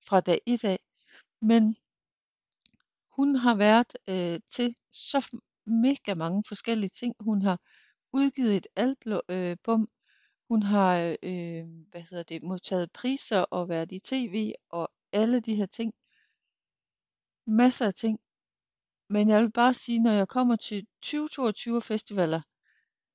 [0.07, 0.79] fra dag i dag.
[1.41, 1.77] Men
[3.11, 7.15] hun har været øh, til så mega mange forskellige ting.
[7.21, 7.59] Hun har
[8.13, 9.57] udgivet et album, øh,
[10.49, 15.55] hun har øh, hvad hedder det, modtaget priser og været i tv og alle de
[15.55, 15.95] her ting.
[17.47, 18.19] Masser af ting.
[19.09, 22.41] Men jeg vil bare sige, når jeg kommer til 2022 festivaler,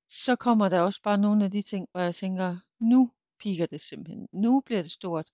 [0.10, 3.82] så kommer der også bare nogle af de ting, hvor jeg tænker, nu piker det
[3.82, 4.28] simpelthen.
[4.34, 5.32] Nu bliver det stort.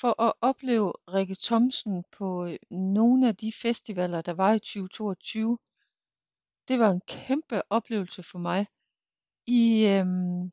[0.00, 5.58] For at opleve Rikke Thomsen på øh, nogle af de festivaler, der var i 2022,
[6.68, 8.66] det var en kæmpe oplevelse for mig.
[9.46, 10.52] I øhm,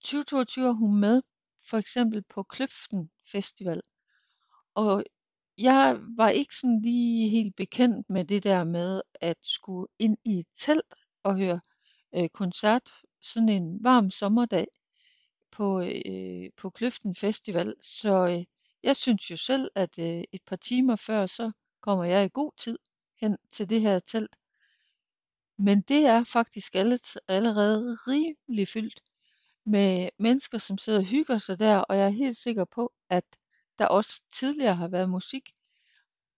[0.00, 1.22] 2022 er hun med
[1.70, 3.82] for eksempel på Kløften Festival.
[4.74, 5.04] Og
[5.58, 10.38] jeg var ikke sådan lige helt bekendt med det der med at skulle ind i
[10.38, 11.60] et telt og høre
[12.14, 14.66] øh, koncert sådan en varm sommerdag
[15.50, 17.74] på, øh, på Kløften Festival.
[17.82, 18.44] Så øh,
[18.82, 22.52] jeg synes jo selv, at øh, et par timer før, så kommer jeg i god
[22.58, 22.78] tid
[23.20, 24.36] hen til det her telt.
[25.58, 26.74] Men det er faktisk
[27.28, 29.00] allerede rimelig fyldt
[29.64, 33.24] med mennesker, som sidder og hygger sig der, og jeg er helt sikker på, at
[33.78, 35.54] der også tidligere har været musik.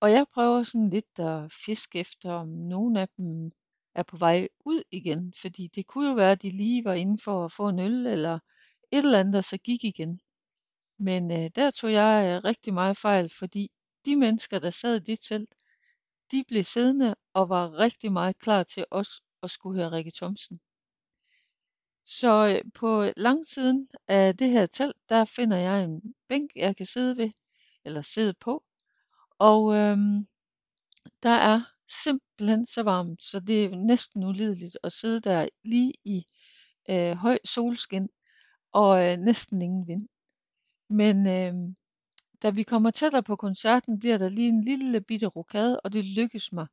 [0.00, 3.52] Og jeg prøver sådan lidt at fiske efter, om nogen af dem
[3.94, 7.18] er på vej ud igen, fordi det kunne jo være, at de lige var inde
[7.22, 8.38] for at få en øl eller
[8.92, 10.20] et eller andet, og så gik igen.
[10.98, 13.70] Men øh, der tog jeg øh, rigtig meget fejl, fordi
[14.04, 15.54] de mennesker, der sad i det telt,
[16.30, 20.60] de blev siddende og var rigtig meget klar til os at skulle høre Rikke Thomsen.
[22.04, 26.86] Så øh, på langsiden af det her telt, der finder jeg en bænk, jeg kan
[26.86, 27.30] sidde ved,
[27.84, 28.64] eller sidde på.
[29.38, 30.26] Og øhm,
[31.22, 36.24] der er simpelthen så varmt, så det er næsten ulideligt at sidde der lige i
[36.90, 38.08] øh, høj solskin
[38.72, 40.08] og øh, næsten ingen vind.
[40.90, 41.74] Men øh,
[42.42, 46.04] da vi kommer tættere på koncerten, bliver der lige en lille bitte rokade, og det
[46.04, 46.66] lykkes mig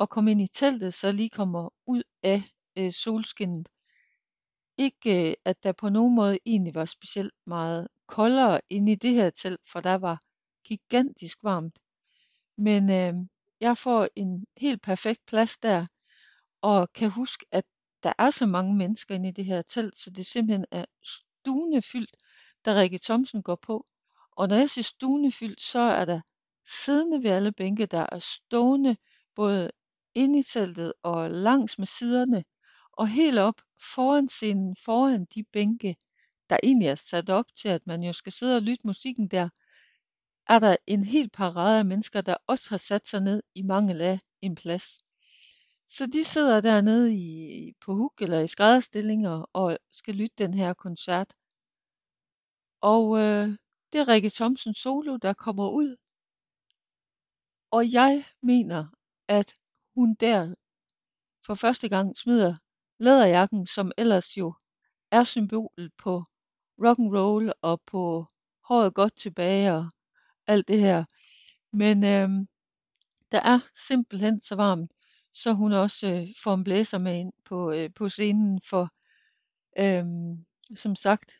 [0.00, 2.42] at komme ind i teltet, så jeg lige kommer ud af
[2.76, 3.68] øh, solskinnet.
[4.78, 9.14] Ikke øh, at der på nogen måde egentlig var specielt meget koldere inde i det
[9.14, 10.20] her telt, for der var
[10.64, 11.78] gigantisk varmt.
[12.58, 13.14] Men øh,
[13.60, 15.86] jeg får en helt perfekt plads der,
[16.62, 17.64] og kan huske, at
[18.02, 21.82] der er så mange mennesker inde i det her telt, så det simpelthen er stuende
[21.82, 22.16] fyldt,
[22.64, 23.86] da Rikke Thomsen går på.
[24.32, 26.20] Og når jeg siger stuende fyldt, så er der
[26.84, 28.96] siddende ved alle bænke, der er stående
[29.34, 29.70] både
[30.14, 32.44] inde i teltet og langs med siderne,
[32.92, 33.60] og helt op
[33.94, 35.96] foran scenen, foran de bænke,
[36.50, 39.48] der egentlig er sat op til, at man jo skal sidde og lytte musikken der,
[40.48, 44.00] er der en hel parade af mennesker, der også har sat sig ned i mangel
[44.00, 44.98] af en plads.
[45.88, 50.74] Så de sidder dernede i, på huk eller i skrædderstillinger og skal lytte den her
[50.74, 51.34] koncert.
[52.80, 53.48] Og øh,
[53.92, 55.96] det er Rikke Thomsen solo, der kommer ud.
[57.70, 58.86] Og jeg mener,
[59.28, 59.54] at
[59.94, 60.54] hun der
[61.46, 62.56] for første gang smider
[62.98, 64.54] læderjakken, som ellers jo
[65.10, 66.24] er symbolet på
[66.84, 68.26] rock and roll og på
[68.68, 69.90] håret godt tilbage og
[70.46, 71.04] alt det her.
[71.72, 72.28] Men øh,
[73.32, 74.92] der er simpelthen så varmt,
[75.32, 78.88] så hun også øh, får en blæser med ind på, øh, på scenen for,
[79.78, 80.04] øh,
[80.76, 81.32] som sagt,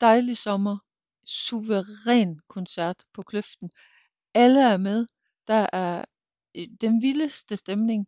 [0.00, 0.78] dejlig sommer,
[1.24, 3.70] suveræn koncert på Kløften.
[4.34, 5.06] Alle er med.
[5.46, 6.04] Der er
[6.56, 8.06] øh, den vildeste stemning.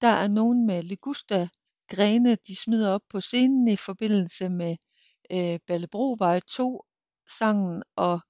[0.00, 1.48] Der er nogen med Ligusta
[1.90, 4.76] grene, de smider op på scenen i forbindelse med
[5.32, 6.84] øh, Ballebrovej 2
[7.38, 8.20] sangen og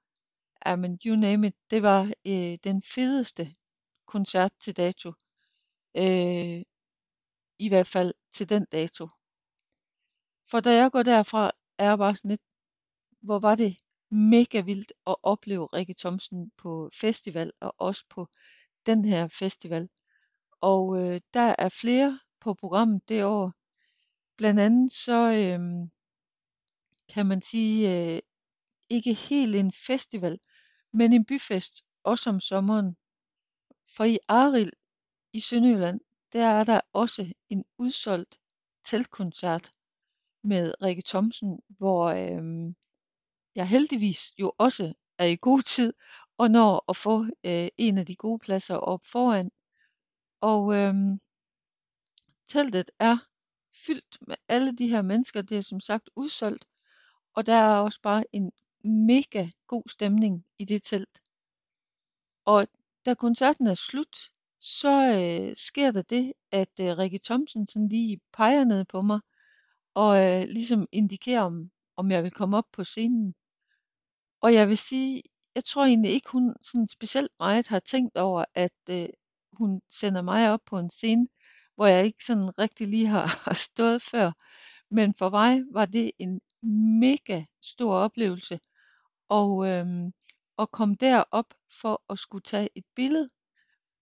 [0.67, 3.55] men you name it, det var øh, den fedeste
[4.07, 5.13] koncert til dato.
[5.97, 6.63] Øh,
[7.59, 9.09] I hvert fald til den dato.
[10.51, 12.43] For da jeg går derfra, er jeg bare sådan lidt,
[13.21, 13.77] hvor var det
[14.11, 18.29] mega vildt at opleve Rikke Thomsen på festival, og også på
[18.87, 19.89] den her festival.
[20.61, 23.53] Og øh, der er flere på programmet det år.
[24.37, 25.89] Blandt andet så øh,
[27.15, 28.21] kan man sige, øh,
[28.91, 30.39] ikke helt en festival,
[30.93, 32.97] men en byfest, også om sommeren.
[33.97, 34.73] For i Arild
[35.33, 36.01] i Sønderjylland,
[36.33, 38.39] der er der også en udsolgt
[38.85, 39.73] teltkoncert
[40.43, 42.75] med Rikke Thomsen, hvor øh,
[43.55, 45.93] jeg heldigvis jo også er i god tid
[46.39, 49.51] og når at få øh, en af de gode pladser op foran.
[50.41, 50.95] Og øh,
[52.49, 53.17] teltet er
[53.87, 55.43] fyldt med alle de her mennesker.
[55.43, 56.65] Det er som sagt udsolgt,
[57.35, 58.53] og der er også bare en
[58.85, 61.23] mega god stemning i det telt.
[62.45, 62.67] Og
[63.07, 68.21] da koncerten er slut, så øh, sker der det, at øh, Rikke Thomsen sådan lige
[68.33, 69.21] peger ned på mig,
[69.95, 73.35] og øh, ligesom indikerer, om, om jeg vil komme op på scenen.
[74.41, 75.23] Og jeg vil sige,
[75.55, 79.09] jeg tror egentlig ikke, hun sådan specielt meget har tænkt over, at øh,
[79.53, 81.29] hun sender mig op på en scene,
[81.75, 84.33] hvor jeg ikke sådan rigtig lige har, har stået før.
[84.91, 86.41] Men for mig var det en
[87.01, 88.61] mega stor oplevelse
[89.31, 90.13] og, øhm,
[90.59, 93.29] og kom derop for at skulle tage et billede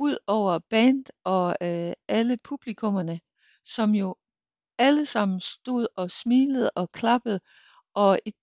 [0.00, 3.20] ud over band og øh, alle publikummerne,
[3.66, 4.16] som jo
[4.78, 7.40] alle sammen stod og smilede og klappede,
[7.94, 8.34] og et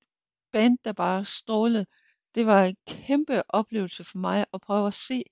[0.51, 1.85] band, der bare strålede.
[2.35, 5.23] Det var en kæmpe oplevelse for mig at prøve at se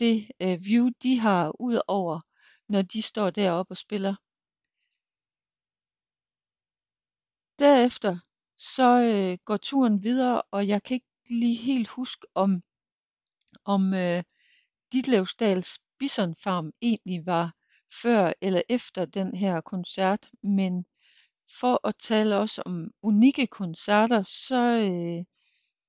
[0.00, 2.20] det øh, view, de har ud over,
[2.68, 4.14] når de står deroppe og spiller.
[7.58, 8.18] Derefter
[8.58, 12.62] så øh, går turen videre, og jeg kan ikke lige helt huske, om,
[13.64, 14.22] om øh,
[14.92, 17.54] Ditlevsdals Bisonfarm egentlig var
[18.02, 20.84] før eller efter den her koncert, men
[21.60, 25.24] for at tale også om unikke koncerter, så øh,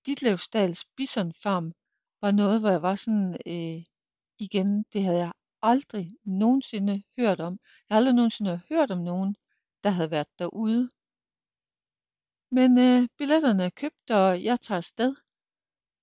[0.05, 1.73] Ditlevsdals Bisonfarm
[2.21, 3.83] var noget, hvor jeg var sådan, øh,
[4.39, 7.59] igen, det havde jeg aldrig nogensinde hørt om.
[7.89, 9.35] Jeg har aldrig nogensinde hørt om nogen,
[9.83, 10.89] der havde været derude.
[12.51, 15.15] Men øh, billetterne er købt, og jeg tager afsted.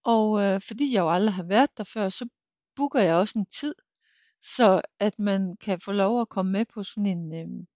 [0.04, 2.28] Og øh, fordi jeg jo aldrig har været der før, så
[2.76, 3.74] booker jeg også en tid,
[4.42, 7.66] så at man kan få lov at komme med på sådan en, øh,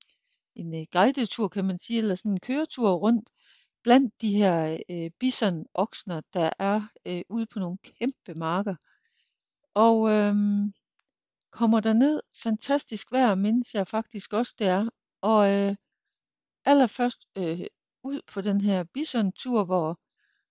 [0.55, 3.31] en øh, guidetur, kan man sige, eller sådan en køretur rundt
[3.83, 8.75] blandt de her øh, bison-oksner, der er øh, ude på nogle kæmpe marker.
[9.75, 10.35] Og øh,
[11.51, 14.89] kommer der ned fantastisk vejr, mindes jeg faktisk også det er.
[15.21, 15.77] Og øh,
[16.65, 17.61] allerførst øh,
[18.03, 20.01] ud på den her bison-tur, hvor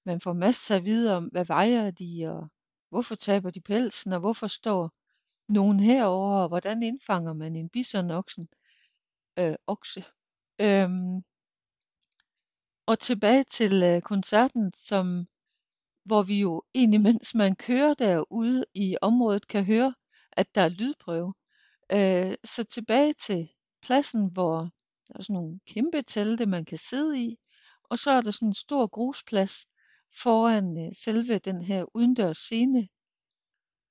[0.05, 2.47] man får masser af vide om, hvad vejer de, og
[2.89, 4.91] hvorfor taber de pelsen, og hvorfor står
[5.49, 8.49] nogen herover, og hvordan indfanger man en bisonoksen,
[9.39, 10.03] øh, okse.
[10.61, 11.23] Øhm,
[12.85, 15.27] og tilbage til øh, koncerten, som,
[16.05, 19.93] hvor vi jo egentlig, mens man kører derude i området, kan høre,
[20.31, 21.33] at der er lydprøve.
[21.91, 23.49] Øh, så tilbage til
[23.81, 24.69] pladsen, hvor
[25.09, 27.37] der er sådan nogle kæmpe telte, man kan sidde i,
[27.83, 29.67] og så er der sådan en stor grusplads
[30.23, 32.87] foran øh, selve den her udendørs scene.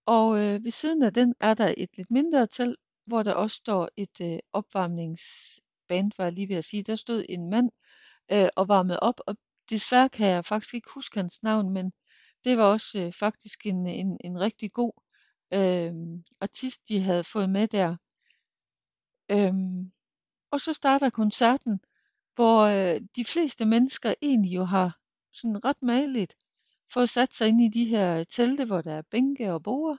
[0.07, 3.57] Og øh, ved siden af den er der et lidt mindre telt, hvor der også
[3.57, 6.83] står et øh, opvarmningsband, var jeg lige ved at sige.
[6.83, 7.71] Der stod en mand
[8.33, 9.37] øh, og varmede op, og
[9.71, 11.93] desværre kan jeg faktisk ikke huske hans navn, men
[12.45, 14.93] det var også øh, faktisk en, en, en rigtig god
[15.55, 15.93] øh,
[16.41, 17.97] artist, de havde fået med der.
[19.31, 19.93] Øhm,
[20.51, 21.81] og så starter koncerten,
[22.35, 24.99] hvor øh, de fleste mennesker egentlig jo har
[25.33, 26.37] sådan ret maligt
[26.93, 29.99] fået sat sig ind i de her telte, hvor der er bænke og borde.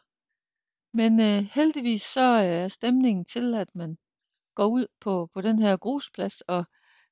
[0.93, 3.97] Men øh, heldigvis så øh, er stemningen til, at man
[4.55, 6.65] går ud på, på den her grusplads, og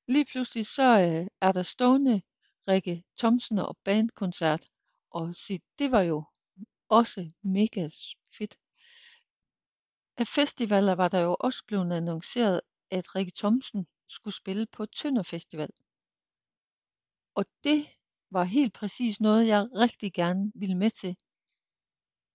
[0.08, 2.22] lige pludselig så øh, er der stående
[2.68, 4.66] Rikke Thomsen og bandkoncert,
[5.12, 6.24] og se, det var jo
[6.90, 7.90] også mega
[8.38, 8.58] fedt.
[10.18, 12.62] Af festivaler var der jo også blevet annonceret,
[12.92, 15.70] at Rikke Thomsen skulle spille på Tønder Festival.
[17.36, 17.88] Og det
[18.32, 21.16] var helt præcis noget, jeg rigtig gerne ville med til.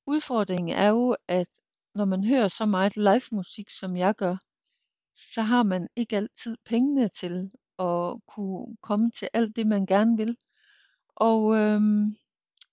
[0.07, 1.49] Udfordringen er jo, at
[1.95, 4.37] når man hører så meget live musik, som jeg gør,
[5.15, 10.17] så har man ikke altid pengene til at kunne komme til alt det, man gerne
[10.17, 10.37] vil.
[11.15, 12.17] Og øhm,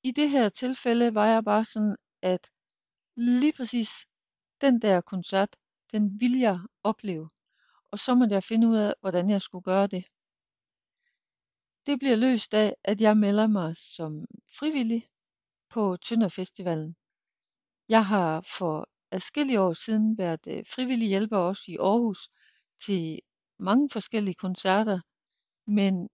[0.03, 2.51] i det her tilfælde var jeg bare sådan, at
[3.15, 3.89] lige præcis
[4.61, 5.55] den der koncert,
[5.91, 7.29] den ville jeg opleve.
[7.91, 10.05] Og så måtte jeg finde ud af, hvordan jeg skulle gøre det.
[11.85, 14.25] det bliver løst af, at jeg melder mig som
[14.59, 15.09] frivillig
[15.69, 16.95] på Tønderfestivalen.
[17.89, 22.29] Jeg har for adskillige år siden været øh, frivillig hjælper også i Aarhus
[22.85, 23.19] til
[23.59, 24.99] mange forskellige koncerter,
[25.67, 26.09] men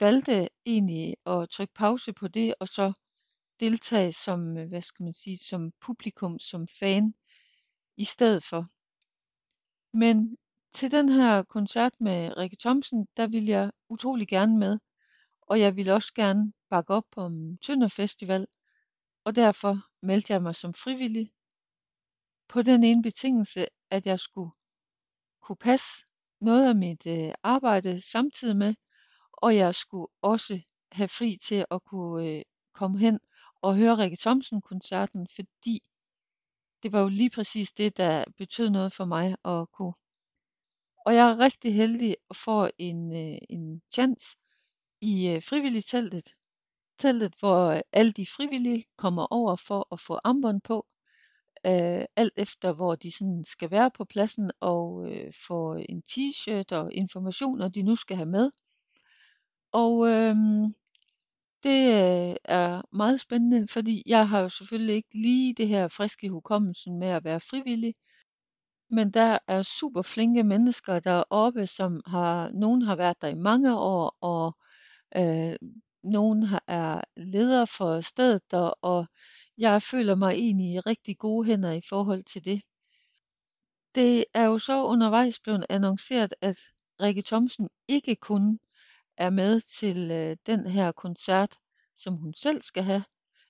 [0.00, 2.92] valgte egentlig at trykke pause på det og så
[3.60, 7.14] deltage som, øh, hvad skal man sige, som publikum, som fan
[7.96, 8.66] i stedet for.
[9.96, 10.36] Men
[10.78, 14.78] til den her koncert med Rikke Thomsen, der ville jeg utrolig gerne med,
[15.42, 18.46] og jeg ville også gerne bakke op om Tønder Festival,
[19.24, 21.32] og derfor meldte jeg mig som frivillig
[22.48, 24.50] på den ene betingelse, at jeg skulle
[25.42, 26.04] kunne passe
[26.40, 28.74] noget af mit øh, arbejde samtidig med,
[29.32, 30.60] og jeg skulle også
[30.92, 32.42] have fri til at kunne øh,
[32.74, 33.20] komme hen
[33.62, 35.80] og høre Rikke Thomsen-koncerten, fordi
[36.82, 39.94] det var jo lige præcis det, der betød noget for mig at kunne.
[41.08, 44.36] Og jeg er rigtig heldig at få en, øh, en chance
[45.00, 46.34] i øh, frivilligteltet.
[46.98, 50.86] Teltet, hvor øh, alle de frivillige kommer over for at få armbånd på,
[51.66, 56.72] øh, alt efter hvor de sådan skal være på pladsen og øh, få en t-shirt
[56.72, 58.50] og informationer, de nu skal have med.
[59.72, 60.36] Og øh,
[61.62, 66.28] det øh, er meget spændende, fordi jeg har jo selvfølgelig ikke lige det her friske
[66.28, 67.94] hukommelsen med at være frivillig.
[68.90, 73.78] Men der er super flinke mennesker deroppe, som har, nogen har været der i mange
[73.78, 74.56] år, og
[75.16, 75.56] øh,
[76.02, 79.06] nogen har, er leder for stedet der, og
[79.58, 82.62] jeg føler mig egentlig i rigtig gode hænder i forhold til det.
[83.94, 86.58] Det er jo så undervejs blevet annonceret, at
[87.00, 88.58] Rikke Thomsen ikke kun
[89.16, 91.58] er med til øh, den her koncert,
[91.96, 93.04] som hun selv skal have,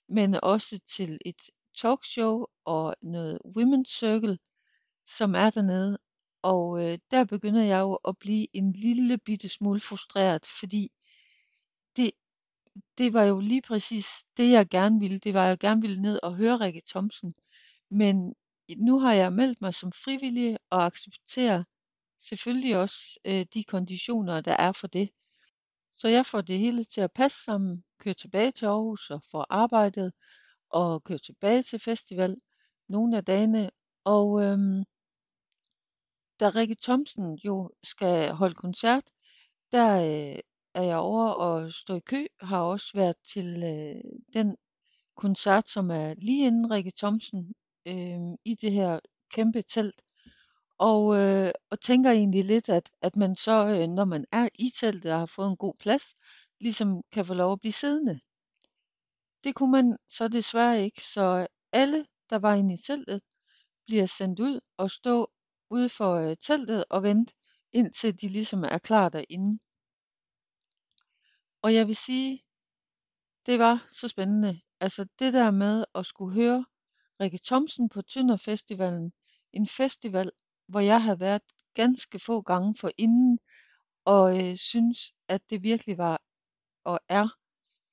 [0.09, 1.43] men også til et
[1.81, 4.39] talkshow og noget Women's Circle,
[5.17, 5.99] som er dernede.
[6.43, 10.91] Og øh, der begynder jeg jo at blive en lille bitte smule frustreret, fordi
[11.97, 12.11] det,
[12.99, 14.07] det var jo lige præcis
[14.37, 15.19] det, jeg gerne ville.
[15.19, 17.35] Det var, jeg gerne ville ned og høre Rikke Thomsen.
[17.91, 18.35] Men
[18.77, 21.65] nu har jeg meldt mig som frivillig og accepterer
[22.19, 25.11] selvfølgelig også øh, de konditioner, der er for det.
[25.97, 29.47] Så jeg får det hele til at passe sammen, kører tilbage til Aarhus og får
[29.51, 30.13] arbejdet,
[30.71, 32.37] og kører tilbage til festival
[32.89, 33.71] nogle af dagene.
[34.05, 34.85] Og øhm,
[36.41, 39.05] da Rikke Thomsen jo skal holde koncert,
[39.73, 40.39] der øh,
[40.75, 44.57] er jeg over og stå i kø, har også været til øh, den
[45.17, 47.55] koncert, som er lige inden Rikke Thomsen
[47.87, 50.03] øh, i det her kæmpe telt.
[50.79, 54.73] Og, øh, og tænker egentlig lidt, at, at man så, øh, når man er i
[54.81, 56.15] teltet og har fået en god plads,
[56.61, 58.21] ligesom kan få lov at blive siddende.
[59.45, 63.21] Det kunne man så desværre ikke, så alle, der var inde i teltet,
[63.87, 65.31] bliver sendt ud og stå
[65.71, 67.35] ude for øh, teltet og vente,
[67.73, 69.59] indtil de ligesom er klar derinde.
[71.63, 72.45] Og jeg vil sige,
[73.47, 74.61] det var så spændende.
[74.81, 76.65] Altså det der med at skulle høre
[77.21, 79.13] Rikke Thomsen på Tønder Festivalen,
[79.53, 80.31] en festival,
[80.69, 81.43] hvor jeg havde været
[81.75, 83.39] ganske få gange for inden,
[84.05, 86.23] og øh, synes, at det virkelig var
[86.85, 87.29] og er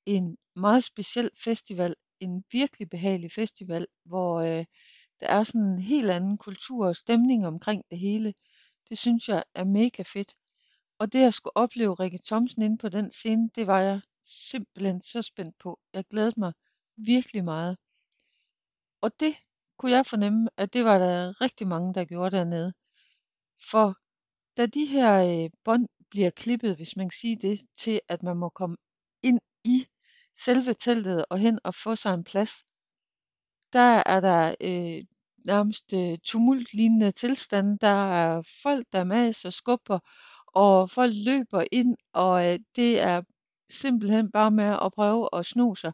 [0.06, 4.64] en meget speciel festival, en virkelig behagelig festival, hvor øh,
[5.20, 8.34] der er sådan en helt anden kultur og stemning omkring det hele.
[8.88, 10.36] Det synes jeg er mega fedt.
[10.98, 15.02] Og det at skulle opleve Rikke Thomsen inde på den scene, det var jeg simpelthen
[15.02, 15.80] så spændt på.
[15.92, 16.52] Jeg glædede mig
[16.96, 17.76] virkelig meget.
[19.00, 19.36] Og det
[19.78, 22.72] kunne jeg fornemme, at det var der rigtig mange, der gjorde dernede.
[23.70, 23.94] For
[24.56, 28.36] da de her øh, bånd bliver klippet, hvis man kan sige det, til at man
[28.36, 28.76] må komme
[29.22, 29.86] ind i
[30.44, 32.52] selve teltet og hen og få sig en plads,
[33.72, 35.04] der er der øh,
[35.46, 37.78] nærmest øh, tumultlignende tilstand.
[37.78, 39.98] Der er folk, der maser og skubber,
[40.46, 43.22] og folk løber ind, og øh, det er
[43.70, 45.92] simpelthen bare med at prøve at sno sig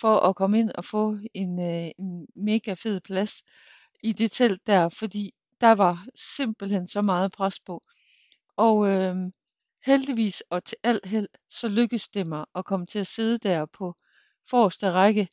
[0.00, 3.42] for at komme ind og få en, øh, en mega fed plads
[4.02, 7.82] i det telt der, fordi der var simpelthen så meget pres på.
[8.56, 9.16] Og øh,
[9.86, 13.66] heldigvis og til alt held, så lykkedes det mig at komme til at sidde der
[13.66, 13.94] på
[14.50, 15.28] forreste række,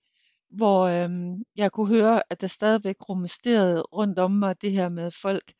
[0.50, 5.12] hvor øhm, jeg kunne høre, at der stadigvæk rumesterede rundt om mig det her med
[5.12, 5.54] folk,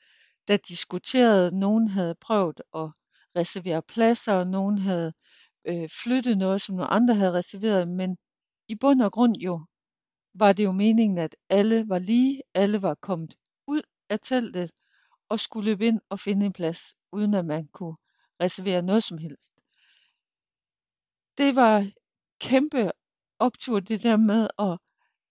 [0.48, 1.60] der diskuterede.
[1.60, 2.90] Nogen havde prøvet at
[3.36, 5.14] reservere pladser, og nogen havde
[5.68, 8.18] øh, flyttet noget, som nogle andre havde reserveret, men
[8.68, 9.66] i bund og grund jo
[10.34, 13.36] var det jo meningen, at alle var lige, alle var kommet
[13.68, 14.72] ud af teltet
[15.30, 17.96] og skulle løbe ind og finde en plads, uden at man kunne
[18.42, 19.54] reservere noget som helst.
[21.38, 21.88] Det var
[22.40, 22.92] kæmpe
[23.40, 24.80] optur, det der med, og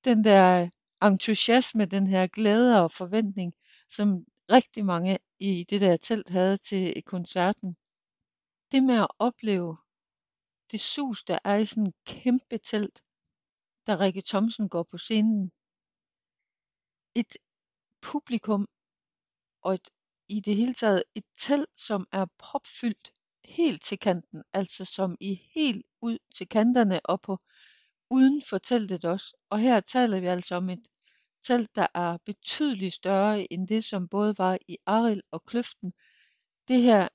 [0.05, 0.69] den der
[1.03, 3.55] entusiasme, den her glæde og forventning,
[3.91, 7.77] som rigtig mange i det der telt havde til koncerten.
[8.73, 9.77] Det med at opleve
[10.71, 13.03] det sus, der er i sådan en kæmpe telt,
[13.87, 15.53] da Rikke Thomsen går på scenen.
[17.15, 17.37] Et
[18.03, 18.69] publikum
[19.63, 19.89] og et,
[20.29, 23.13] i det hele taget et telt, som er propfyldt
[23.45, 27.39] helt til kanten, altså som i helt ud til kanterne og på
[28.11, 29.37] uden for teltet også.
[29.51, 30.87] Og her taler vi altså om et
[31.47, 35.93] telt, der er betydeligt større end det, som både var i Aril og Kløften.
[36.69, 37.09] Det her,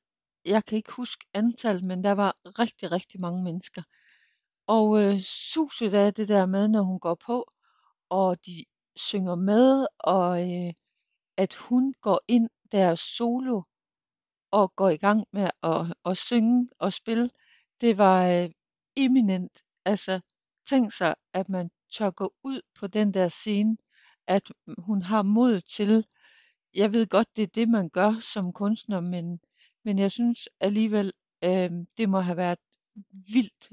[0.45, 3.81] jeg kan ikke huske antal, men der var rigtig, rigtig mange mennesker.
[4.67, 7.51] Og øh, suset af det der med, når hun går på,
[8.09, 8.65] og de
[8.95, 10.73] synger med, og øh,
[11.37, 13.61] at hun går ind der solo
[14.51, 17.29] og går i gang med at, at synge og spille,
[17.81, 18.49] det var øh,
[18.95, 19.63] eminent.
[19.85, 20.21] Altså,
[20.69, 23.77] tænk sig, at man tør gå ud på den der scene,
[24.27, 26.05] at hun har mod til,
[26.73, 29.39] jeg ved godt, det er det, man gør som kunstner, men,
[29.85, 32.59] men jeg synes alligevel, øh, det må have været
[33.11, 33.69] vildt,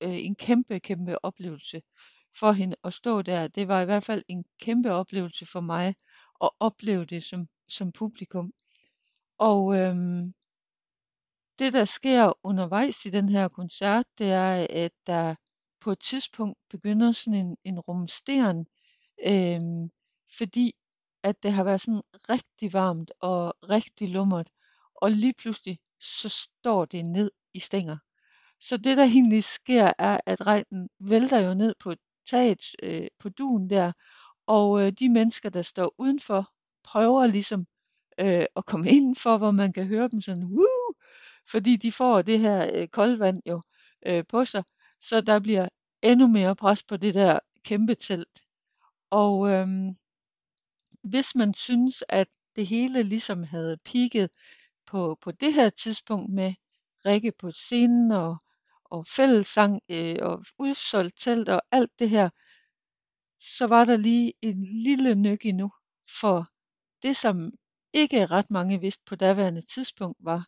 [0.00, 1.82] øh, en kæmpe, kæmpe oplevelse
[2.38, 3.48] for hende at stå der.
[3.48, 5.94] Det var i hvert fald en kæmpe oplevelse for mig
[6.42, 8.52] at opleve det som, som publikum.
[9.38, 9.94] Og øh,
[11.58, 15.34] det der sker undervejs i den her koncert, det er, at der
[15.84, 18.66] på et tidspunkt begynder sådan en, en rumsteren,
[19.26, 19.60] øh,
[20.38, 20.74] fordi
[21.22, 24.48] at det har været sådan rigtig varmt og rigtig lummert,
[24.94, 27.96] og lige pludselig så står det ned i stænger.
[28.60, 31.94] Så det der egentlig sker er, at regnen vælter jo ned på
[32.30, 33.92] taget øh, på duen der,
[34.46, 36.52] og øh, de mennesker, der står udenfor,
[36.84, 37.66] prøver ligesom
[38.20, 40.92] øh, at komme indenfor, hvor man kan høre dem sådan, Woo!
[41.50, 43.62] fordi de får det her øh, koldvand jo
[44.06, 44.64] øh, på sig,
[45.08, 45.68] så der bliver
[46.02, 48.42] endnu mere pres på det der kæmpe telt.
[49.10, 49.96] Og øhm,
[51.02, 54.30] hvis man synes, at det hele ligesom havde pigget
[54.86, 56.54] på, på det her tidspunkt med
[57.06, 58.36] Rikke på scenen og,
[58.84, 62.28] og fællessang øh, og udsolgt telt og alt det her,
[63.40, 65.70] så var der lige en lille nyk endnu.
[66.20, 66.46] For
[67.02, 67.52] det, som
[67.92, 70.46] ikke ret mange vidste på daværende tidspunkt, var,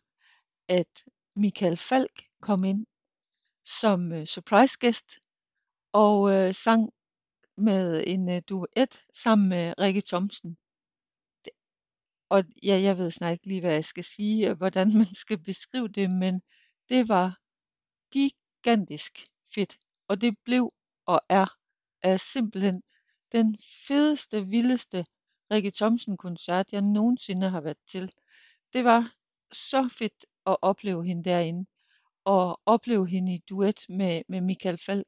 [0.67, 1.03] at
[1.35, 2.85] Michael Falk kom ind
[3.67, 5.19] som øh, surprise gæst
[5.93, 6.89] og øh, sang
[7.57, 10.57] med en øh, duet sammen med Rikke Thomsen.
[11.45, 11.53] Det,
[12.29, 15.37] og ja, jeg ved snart ikke lige, hvad jeg skal sige, og hvordan man skal
[15.37, 16.41] beskrive det, men
[16.89, 17.39] det var
[18.11, 19.77] gigantisk fedt.
[20.07, 20.71] Og det blev
[21.05, 21.47] og er,
[22.01, 22.81] er simpelthen
[23.31, 23.57] den
[23.87, 25.05] fedeste, vildeste
[25.51, 28.11] Rikke Thomsen-koncert, jeg nogensinde har været til.
[28.73, 29.13] Det var
[29.51, 31.65] så fedt at opleve hende derinde,
[32.27, 35.07] og opleve hende i duet med, med Michael Falk.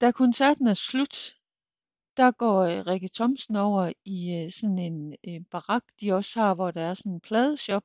[0.00, 1.36] Da koncerten er slut,
[2.16, 6.54] der går øh, Rikke Thomsen over i øh, sådan en øh, barak, de også har,
[6.54, 7.82] hvor der er sådan en pladeshop,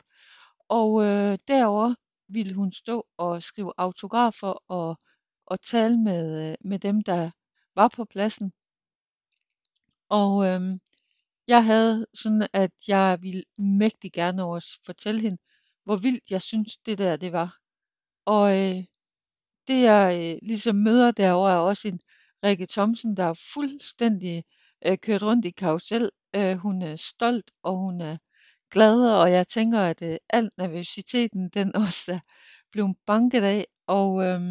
[0.70, 1.96] og øh, derover
[2.28, 5.00] ville hun stå og skrive autografer og,
[5.46, 7.32] og tale med, øh, med dem, der
[7.76, 8.54] var på pladsen.
[10.10, 10.62] Og øh,
[11.48, 15.38] jeg havde sådan, at jeg ville mægtig gerne også fortælle hende,
[15.84, 17.58] hvor vildt jeg synes det der det var.
[18.26, 18.84] Og øh,
[19.68, 22.00] det jeg øh, ligesom møder derovre er også en
[22.44, 24.44] Rikke Thomsen, der er fuldstændig
[24.86, 26.10] øh, kørt rundt i karusel.
[26.36, 28.18] Øh, hun er stolt, og hun er
[28.72, 32.20] glad, og jeg tænker, at øh, al nervøsiteten, den også er
[32.72, 33.66] blevet banket af.
[33.88, 34.42] Og øh,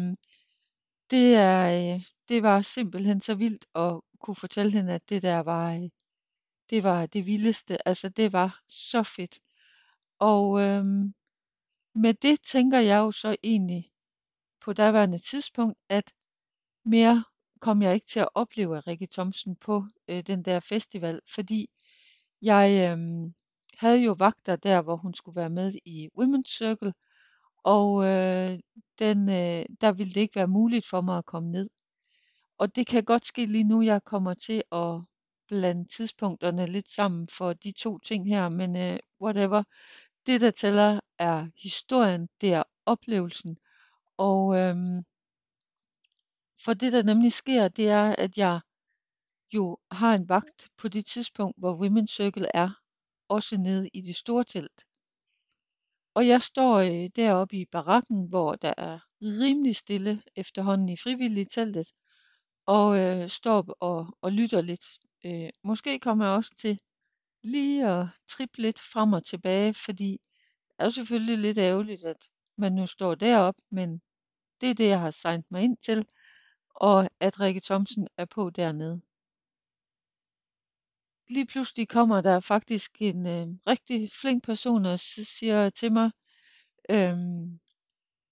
[1.11, 5.39] det, er, øh, det var simpelthen så vildt at kunne fortælle hende, at det der
[5.39, 5.89] var, øh,
[6.69, 7.87] det var det vildeste.
[7.87, 9.39] Altså det var så fedt.
[10.19, 11.13] Og øhm,
[11.95, 13.91] med det tænker jeg jo så egentlig
[14.61, 16.13] på daværende tidspunkt, at
[16.85, 17.23] mere
[17.61, 21.67] kom jeg ikke til at opleve Rikke Thomsen på øh, den der festival, fordi
[22.41, 23.31] jeg øh,
[23.77, 26.93] havde jo vagter der, hvor hun skulle være med i Women's Circle,
[27.63, 28.59] og øh,
[28.99, 31.69] den, øh, der ville det ikke være muligt for mig at komme ned.
[32.57, 35.01] Og det kan godt ske lige nu, jeg kommer til at
[35.47, 39.63] blande tidspunkterne lidt sammen for de to ting her, men øh, whatever.
[40.25, 43.57] Det, der tæller, er historien, det er oplevelsen.
[44.17, 45.03] Og øhm,
[46.65, 48.61] for det, der nemlig sker, det er, at jeg
[49.53, 52.69] jo har en vagt på det tidspunkt, hvor Women's Circle er,
[53.29, 54.85] også nede i det store telt.
[56.15, 61.45] Og jeg står øh, deroppe i barakken, hvor der er rimelig stille efterhånden i frivillige
[61.45, 61.87] teltet,
[62.65, 64.85] og øh, står og, og lytter lidt.
[65.25, 66.79] Øh, måske kommer jeg også til
[67.43, 70.11] lige at trippe lidt frem og tilbage, fordi
[70.67, 72.17] det er jo selvfølgelig lidt ærgerligt, at
[72.57, 74.01] man nu står derop, men
[74.61, 76.05] det er det, jeg har signet mig ind til,
[76.75, 79.01] og at Rikke Thomsen er på dernede.
[81.29, 86.11] Lige pludselig kommer der faktisk en øh, rigtig flink person og siger til mig,
[86.89, 87.59] øhm,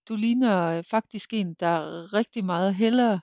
[0.07, 3.21] du ligner øh, faktisk en, der rigtig meget hellere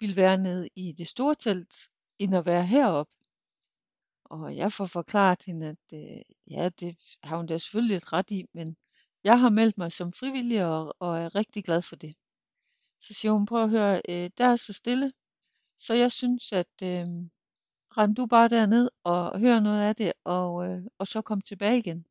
[0.00, 1.74] vil være nede i det store telt,
[2.18, 3.21] end at være heroppe.
[4.32, 8.30] Og jeg får forklaret hende, at øh, ja, det har hun da selvfølgelig et ret
[8.30, 8.76] i, men
[9.24, 12.14] jeg har meldt mig som frivillig og, og er rigtig glad for det.
[13.02, 15.12] Så siger hun, prøv at høre, øh, der er så stille,
[15.78, 17.06] så jeg synes, at øh,
[17.96, 21.78] rend du bare derned og hør noget af det, og, øh, og så kom tilbage
[21.78, 22.06] igen.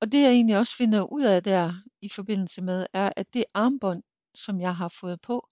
[0.00, 3.44] Og det jeg egentlig også finder ud af der i forbindelse med, er, at det
[3.54, 4.02] armbånd,
[4.34, 5.48] som jeg har fået på,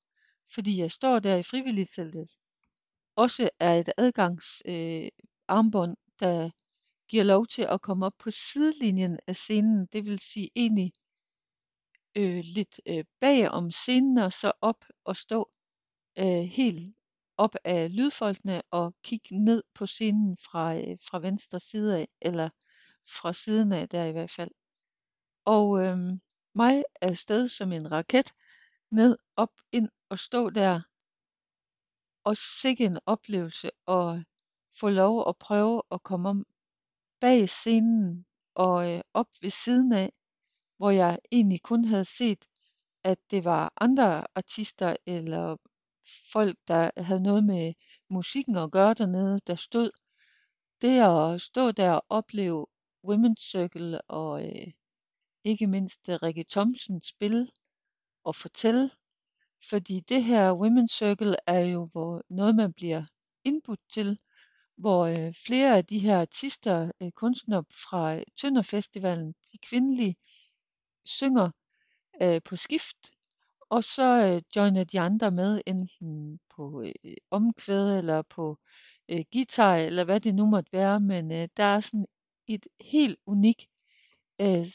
[0.55, 2.31] fordi jeg står der i frivilligteltet,
[3.17, 5.09] også er et adgangs øh,
[5.49, 6.51] armbånd, der
[7.09, 10.93] giver lov til at komme op på sidelinjen af scenen, det vil sige egentlig
[12.17, 15.51] øh, lidt øh, bag om scenen og så op og stå
[16.19, 16.97] øh, helt
[17.37, 22.49] op af lydfolkene og kigge ned på scenen fra, øh, fra venstre side af, eller
[23.21, 24.51] fra siden af der i hvert fald.
[25.45, 25.99] Og øh,
[26.55, 28.33] mig er sted som en raket,
[28.91, 30.81] ned, op, ind og stå der.
[32.25, 34.25] Og sikke en oplevelse at
[34.81, 36.45] få lov at prøve at komme om
[37.21, 40.13] bag scenen og øh, op ved siden af,
[40.77, 42.45] hvor jeg egentlig kun havde set,
[43.05, 45.57] at det var andre artister eller
[46.33, 47.75] folk, der havde noget med
[48.11, 49.91] musikken at gøre dernede, der stod.
[50.81, 52.67] Det at stå der og opleve
[53.07, 54.73] Women's Circle og øh,
[55.45, 57.49] ikke mindst Rikke Thomsen spille
[58.25, 58.91] og fortælle,
[59.69, 63.05] fordi det her Women's Circle er jo hvor noget, man bliver
[63.45, 64.19] indbudt til,
[64.77, 70.17] hvor øh, flere af de her artister, øh, kunstnere fra øh, Tønder Festivalen, de kvindelige,
[71.05, 71.51] synger
[72.23, 73.11] øh, på skift,
[73.71, 78.59] og så øh, joiner de andre med, enten på øh, omkvæd eller på
[79.09, 82.07] øh, guitar, eller hvad det nu måtte være, men øh, der er sådan
[82.47, 83.67] et helt unikt,
[84.41, 84.69] øh,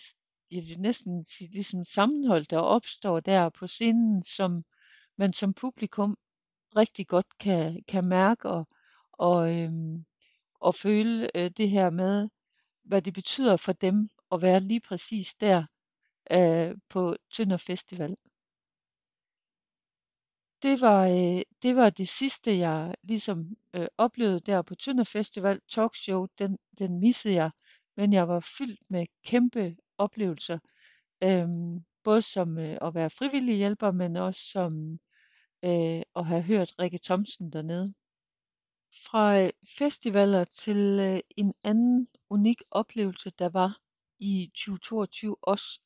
[0.51, 4.63] jeg vil næsten sige, ligesom sammenhold, der opstår der på scenen, som
[5.18, 6.18] man som publikum
[6.76, 8.68] rigtig godt kan, kan mærke og,
[9.13, 10.05] og, øhm,
[10.59, 12.30] og føle øh, det her med,
[12.84, 15.63] hvad det betyder for dem at være lige præcis der
[16.32, 18.15] øh, på Tønder Festival.
[20.61, 25.61] Det var, øh, det var det sidste, jeg ligesom øh, oplevede der på Tønder Festival.
[25.70, 27.51] Talkshow, den, den missede jeg,
[27.97, 30.59] men jeg var fyldt med kæmpe oplevelser.
[31.24, 34.99] Øhm, både som øh, at være frivillig hjælper, men også som
[35.64, 37.93] øh, at have hørt Rikke Thomsen dernede.
[39.05, 43.80] Fra øh, festivaler til øh, en anden unik oplevelse, der var
[44.20, 45.80] i 2022 også.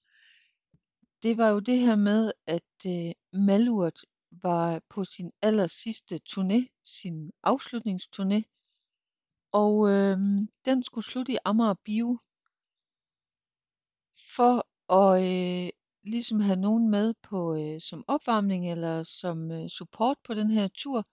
[1.24, 6.82] Det var jo det her med, at øh, Malurt var på sin aller sidste turné,
[6.84, 8.42] sin afslutningsturné,
[9.52, 10.18] og øh,
[10.66, 12.18] den skulle slutte i Amager Bio.
[14.36, 15.70] For at øh,
[16.04, 20.68] ligesom have nogen med på øh, som opvarmning eller som øh, support på den her
[20.68, 21.04] tur,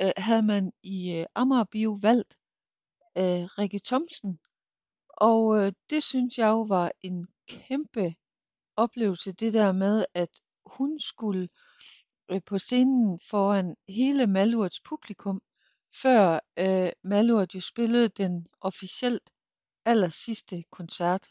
[0.00, 2.38] øh, havde man i øh, Amager Bio valgt
[3.18, 4.38] øh, Rikke Thomsen.
[5.08, 8.14] Og øh, det synes jeg jo var en kæmpe
[8.76, 10.30] oplevelse, det der med, at
[10.66, 11.48] hun skulle
[12.28, 15.40] øh, på scenen foran hele Malurts publikum,
[16.02, 19.30] før øh, Malurt jo spillede den officielt
[19.84, 21.28] aller sidste koncert.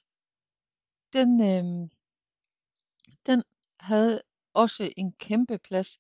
[1.14, 1.90] Den, øh,
[3.28, 3.44] den
[3.80, 4.22] havde
[4.54, 6.00] også en kæmpe plads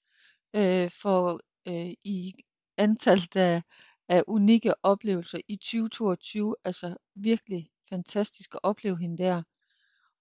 [0.53, 2.33] øh, for øh, i
[2.77, 3.61] antallet af,
[4.09, 6.55] af unikke oplevelser i 2022.
[6.63, 9.43] Altså virkelig fantastisk at opleve hende der.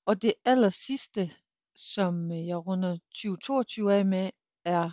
[0.07, 1.31] Og det aller sidste,
[1.75, 4.31] som øh, jeg runder 2022 af med,
[4.65, 4.91] er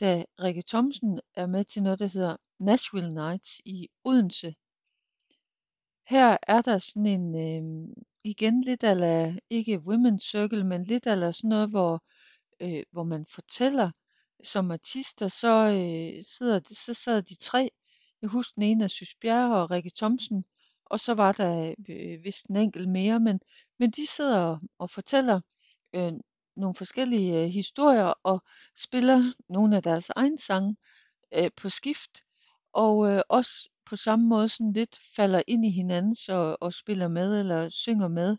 [0.00, 4.54] da Rikke Thomsen er med til noget, der hedder Nashville Nights i Odense.
[6.08, 7.94] Her er der sådan en, øh,
[8.24, 12.04] igen lidt ala, ikke Women's Circle, men lidt ala sådan noget, hvor,
[12.60, 13.90] øh, hvor man fortæller
[14.44, 17.70] som artister, så, øh, sidder, så sad de tre.
[18.22, 20.44] Jeg husker den ene af Sys Bjerre og Rikke Thomsen,
[20.84, 23.40] og så var der øh, vist en enkelt mere, men,
[23.78, 25.40] men de sidder og, og fortæller
[25.94, 26.12] øh,
[26.56, 28.42] nogle forskellige øh, historier og
[28.76, 29.18] spiller
[29.48, 30.76] nogle af deres egne sange
[31.34, 32.22] øh, på skift,
[32.72, 37.08] og øh, også på samme måde sådan lidt falder ind i hinanden så, og spiller
[37.08, 38.36] med eller synger med.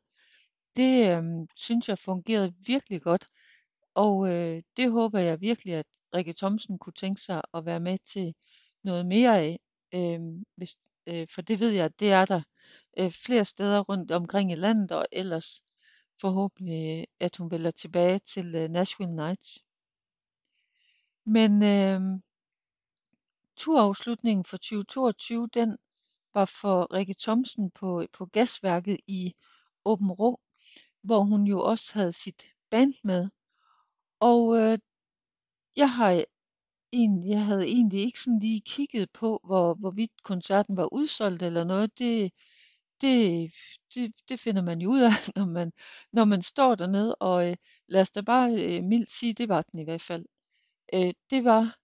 [0.75, 1.23] Det øh,
[1.55, 3.25] synes jeg fungerede virkelig godt,
[3.95, 5.85] og øh, det håber jeg virkelig, at
[6.15, 8.33] Rikke Thomsen kunne tænke sig at være med til
[8.83, 9.59] noget mere af,
[9.93, 10.19] øh,
[10.55, 10.75] hvis,
[11.07, 12.41] øh, for det ved jeg, det er der
[12.99, 15.61] øh, flere steder rundt omkring i landet, og ellers
[16.21, 19.59] forhåbentlig, at hun vælger tilbage til øh, Nashville Nights.
[21.25, 22.01] Men øh,
[23.57, 25.77] turafslutningen for 2022, den
[26.33, 29.33] var for Rikke Thomsen på, på gasværket i
[29.85, 30.39] Åben Rå.
[31.03, 33.27] hvor hun jo også havde sit band med.
[34.19, 34.77] Og øh,
[35.75, 36.23] jeg har
[36.93, 41.63] egentlig, jeg havde egentlig ikke sådan lige kigget på, hvor, hvorvidt koncerten var udsolgt eller
[41.63, 41.99] noget.
[41.99, 42.31] Det,
[43.01, 43.51] det,
[43.95, 45.71] det, det finder man jo ud af, når man,
[46.11, 49.61] når man står dernede, og øh, lad os da bare øh, mildt sige, det var
[49.61, 50.25] den i hvert fald.
[50.93, 51.77] Øh, det var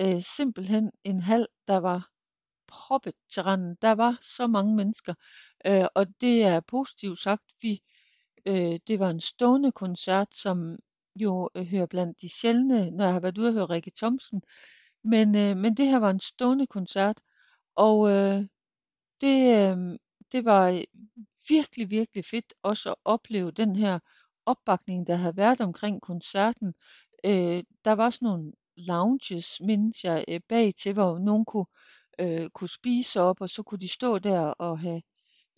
[0.00, 2.08] øh, simpelthen en hal, der var
[2.68, 3.76] proppet til randen.
[3.82, 5.14] Der var så mange mennesker,
[5.66, 7.44] øh, og det er positivt sagt.
[7.60, 7.82] Vi,
[8.46, 10.78] øh, det var en stående koncert, som
[11.16, 14.42] jo øh, hører blandt de sjældne, når jeg har været ude og høre Rikke Thomsen.
[15.04, 17.20] Men, øh, men det her var en stående koncert,
[17.76, 18.44] og øh,
[19.20, 19.98] det, øh,
[20.32, 20.84] det var øh,
[21.48, 23.98] virkelig, virkelig fedt også at opleve den her
[24.46, 26.74] opbakning, der havde været omkring koncerten.
[27.24, 28.52] Øh, der var sådan nogle
[28.86, 31.66] lounges, mindes jeg, øh, bag til, hvor nogen kunne,
[32.18, 35.02] øh, kunne spise op, og så kunne de stå der og have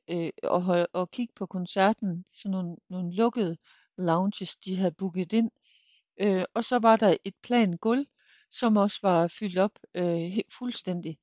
[0.08, 2.24] øh, og, og kigge på koncerten.
[2.30, 3.56] Sådan nogle, nogle lukkede
[3.98, 5.50] lounges, de havde booket ind.
[6.20, 8.06] Øh, og så var der et plan gulv,
[8.50, 11.18] som også var fyldt op øh, helt fuldstændig.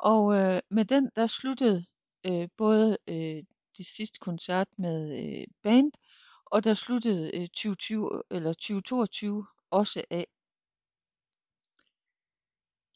[0.00, 1.84] Og øh, med den, der sluttede
[2.26, 3.42] øh, både øh,
[3.76, 5.92] det sidste koncert med øh, band,
[6.46, 10.26] og der sluttede øh, 2020 eller 2022 også af.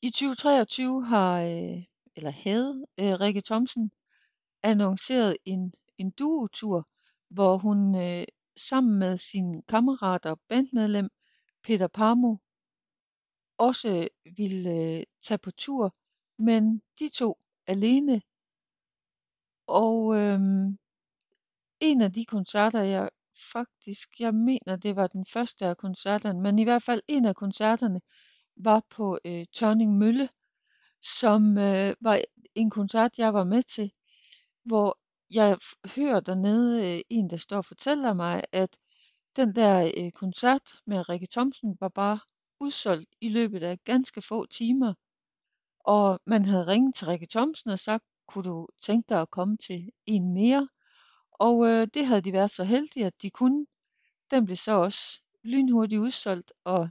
[0.04, 1.82] I 2023 har øh,
[2.16, 3.90] eller havde øh, Rikke Thomsen
[4.62, 6.86] annonceret en en duotur,
[7.28, 8.24] hvor hun øh,
[8.56, 11.08] sammen med sin kammerat og bandmedlem
[11.62, 12.36] Peter Parmo
[13.58, 15.94] også ville øh, tage på tur,
[16.38, 18.22] men de to alene.
[19.66, 20.40] Og øh,
[21.80, 23.10] en af de koncerter, jeg
[23.52, 27.34] faktisk, jeg mener, det var den første af koncerterne, men i hvert fald en af
[27.34, 28.00] koncerterne
[28.56, 30.28] var på øh, Tørning Mølle,
[31.02, 32.20] som øh, var
[32.54, 33.92] en koncert, jeg var med til,
[34.64, 34.98] hvor
[35.30, 35.58] jeg
[35.96, 38.76] hører dernede øh, en, der står og fortæller mig, at
[39.36, 42.18] den der øh, koncert med Rikke Thomsen var bare
[42.60, 44.94] udsolgt i løbet af ganske få timer.
[45.80, 49.56] Og man havde ringet til Rikke Thomsen og sagt, kunne du tænke dig at komme
[49.56, 50.68] til en mere?
[51.32, 53.66] Og øh, det havde de været så heldige, at de kunne.
[54.30, 56.88] Den blev så også lynhurtigt udsolgt, og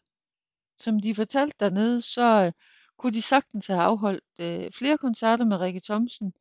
[0.83, 2.51] som de fortalte dernede, så øh,
[2.97, 6.33] kunne de sagtens have afholdt øh, flere koncerter med Rikke Thomsen,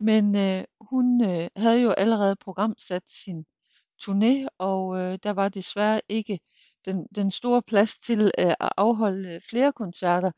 [0.00, 3.46] men øh, hun øh, havde jo allerede programsat sin
[4.02, 6.40] turné, og øh, der var desværre ikke
[6.84, 10.30] den, den store plads til øh, at afholde øh, flere koncerter,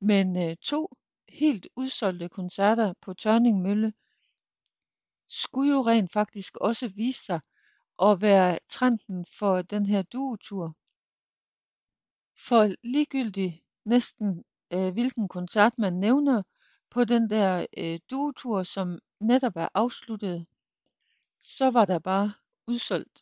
[0.00, 0.88] men øh, to
[1.28, 3.92] helt udsolgte koncerter på Tørning Mølle
[5.28, 7.40] skulle jo rent faktisk også vise sig
[8.02, 10.76] at være trenden for den her duotur.
[12.48, 16.42] For ligegyldigt næsten øh, hvilken koncert man nævner
[16.90, 20.46] på den der øh, duotur, som netop er afsluttet,
[21.42, 22.32] så var der bare
[22.66, 23.20] udsolgt.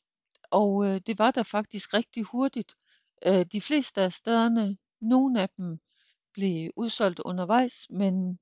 [0.51, 2.75] Og øh, det var der faktisk rigtig hurtigt.
[3.27, 5.79] Øh, de fleste af stederne, nogle af dem
[6.33, 8.39] blev udsolgt undervejs, men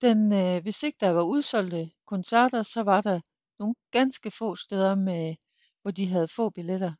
[0.00, 3.20] den, øh, hvis ikke der var udsolgte koncerter, så var der
[3.58, 5.36] nogle ganske få steder, med,
[5.82, 6.92] hvor de havde få billetter.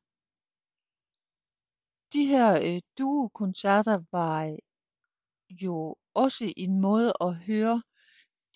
[2.14, 4.56] De her øh, duo-koncerter var
[5.50, 7.82] jo også en måde at høre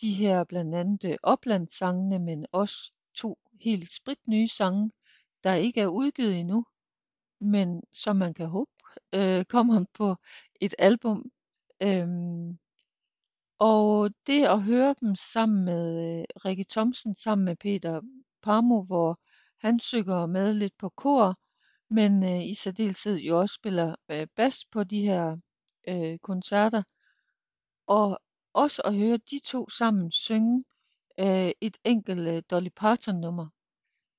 [0.00, 4.90] de her blandt andet øh, oplandssangene, men også to helt spritnye sange,
[5.44, 6.64] der ikke er udgivet endnu,
[7.40, 8.70] men som man kan håbe
[9.14, 10.16] øh, kommer på
[10.60, 11.30] et album.
[11.82, 12.58] Øhm,
[13.58, 18.00] og det at høre dem sammen med øh, Rikke Thomsen, sammen med Peter
[18.42, 19.20] Parmo, hvor
[19.60, 21.34] han synger med lidt på kor,
[21.90, 25.36] men øh, i særdeleshed jo også spiller øh, bas på de her
[25.88, 26.82] øh, koncerter.
[27.86, 28.20] Og
[28.52, 30.64] også at høre de to sammen synge
[31.20, 33.48] øh, et enkelt øh, Dolly Parton nummer.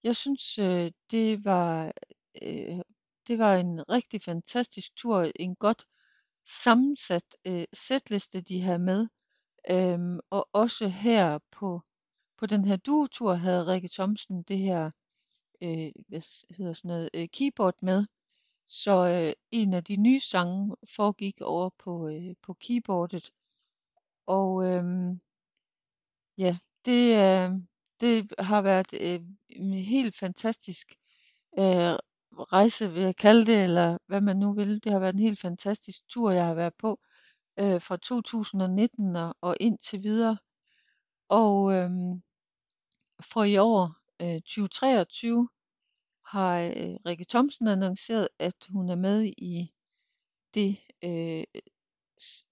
[0.04, 1.92] Jeg synes, øh, det var
[2.42, 2.80] øh,
[3.28, 5.86] det var en rigtig fantastisk tur, en godt
[6.64, 9.08] sammensat øh, sætliste, de havde med.
[9.70, 11.82] Øhm, og også her på,
[12.38, 14.92] på den her duotur havde Rikke Thomsen det her
[15.62, 18.06] øh, hvad hedder sådan noget, øh, keyboard med.
[18.68, 23.32] Så øh, en af de nye sange foregik over på, øh, på keyboardet.
[24.28, 24.84] Og øh,
[26.38, 27.50] ja, det, øh,
[28.02, 30.96] det har været øh, en helt fantastisk
[31.60, 31.96] øh,
[32.32, 34.84] rejse, vil jeg kalde det, eller hvad man nu vil.
[34.84, 37.00] Det har været en helt fantastisk tur, jeg har været på
[37.60, 40.38] øh, fra 2019 og, og indtil videre.
[41.30, 41.90] Og øh,
[43.22, 45.50] for i år, øh, 2023,
[46.26, 49.74] har øh, Rikke Thomsen annonceret, at hun er med i
[50.54, 51.44] det øh,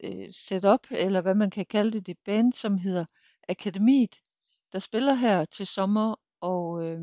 [0.03, 3.05] øh, setup, eller hvad man kan kalde det, det band, som hedder
[3.49, 4.15] Akademiet,
[4.73, 7.01] der spiller her til sommer, og øh,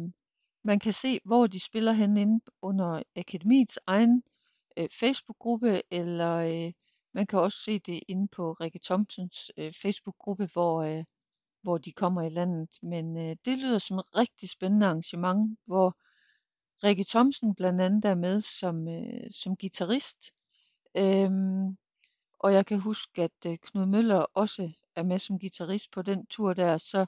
[0.64, 4.22] Man kan se, hvor de spiller hen inde under akademiets egen
[4.76, 6.72] øh, Facebook-gruppe, eller øh,
[7.14, 11.04] man kan også se det inde på Rikke Thomsens øh, Facebook-gruppe, hvor, øh,
[11.64, 12.68] hvor de kommer i landet.
[12.82, 15.96] Men øh, det lyder som et rigtig spændende arrangement, hvor
[16.84, 20.32] Rikke Thomsen blandt andet er med som, øh, som guitarist.
[20.96, 21.76] Øhm,
[22.38, 26.26] og jeg kan huske, at øh, Knud Møller også er med som guitarist på den
[26.26, 27.06] tur der, så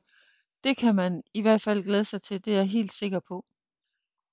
[0.65, 3.45] det kan man i hvert fald glæde sig til, det er jeg helt sikker på.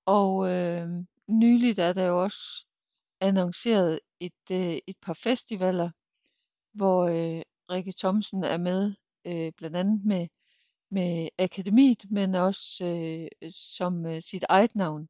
[0.06, 0.88] Og øh,
[1.28, 2.66] nyligt er der jo også
[3.20, 5.90] annonceret et, øh, et par festivaler,
[6.72, 8.94] hvor øh, Rikke Thomsen er med,
[9.24, 10.28] øh, blandt andet med,
[10.90, 15.08] med Akademiet, men også øh, som øh, sit eget navn.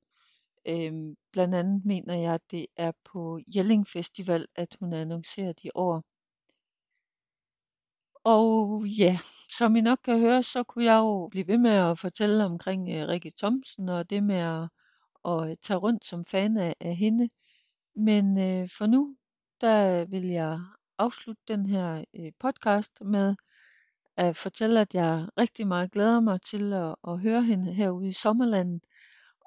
[0.66, 5.58] Øhm, blandt andet mener jeg, at det er på Jelling Festival, at hun er annonceret
[5.62, 6.04] i år.
[8.24, 9.18] Og ja,
[9.52, 12.88] som I nok kan høre, så kunne jeg jo blive ved med at fortælle omkring
[12.88, 14.68] øh, Rikke Thomsen og det med at,
[15.24, 17.28] at øh, tage rundt som fan af, af hende.
[17.96, 19.16] Men øh, for nu,
[19.60, 20.58] der vil jeg
[20.98, 23.34] afslutte den her øh, podcast med
[24.16, 28.12] at fortælle, at jeg rigtig meget glæder mig til at, at høre hende herude i
[28.12, 28.82] sommerlandet.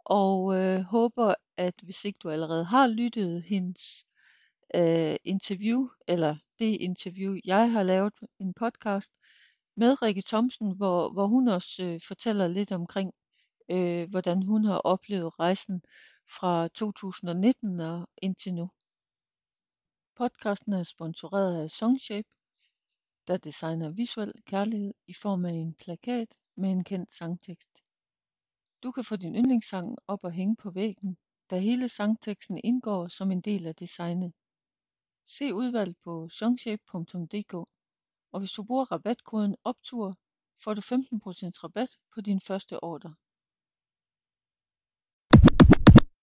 [0.06, 4.06] Og øh, håber, at hvis ikke du allerede har lyttet hendes
[4.76, 9.12] øh, interview, eller det interview, jeg har lavet, en podcast
[9.76, 13.14] med Rikke Thomsen, hvor, hvor hun også øh, fortæller lidt omkring,
[13.72, 15.82] øh, hvordan hun har oplevet rejsen
[16.40, 18.70] fra 2019 og indtil nu.
[20.16, 22.30] Podcasten er sponsoreret af Songshape,
[23.28, 27.70] der designer visuel kærlighed i form af en plakat med en kendt sangtekst.
[28.84, 31.18] Du kan få din yndlingssang op og hænge på væggen,
[31.50, 34.34] da hele sangteksten indgår som en del af designet.
[35.26, 37.54] Se udvalget på songshape.dk
[38.32, 40.16] og hvis du bruger rabatkoden OPTUR
[40.64, 40.84] får du 15%
[41.64, 43.16] rabat på din første ordre.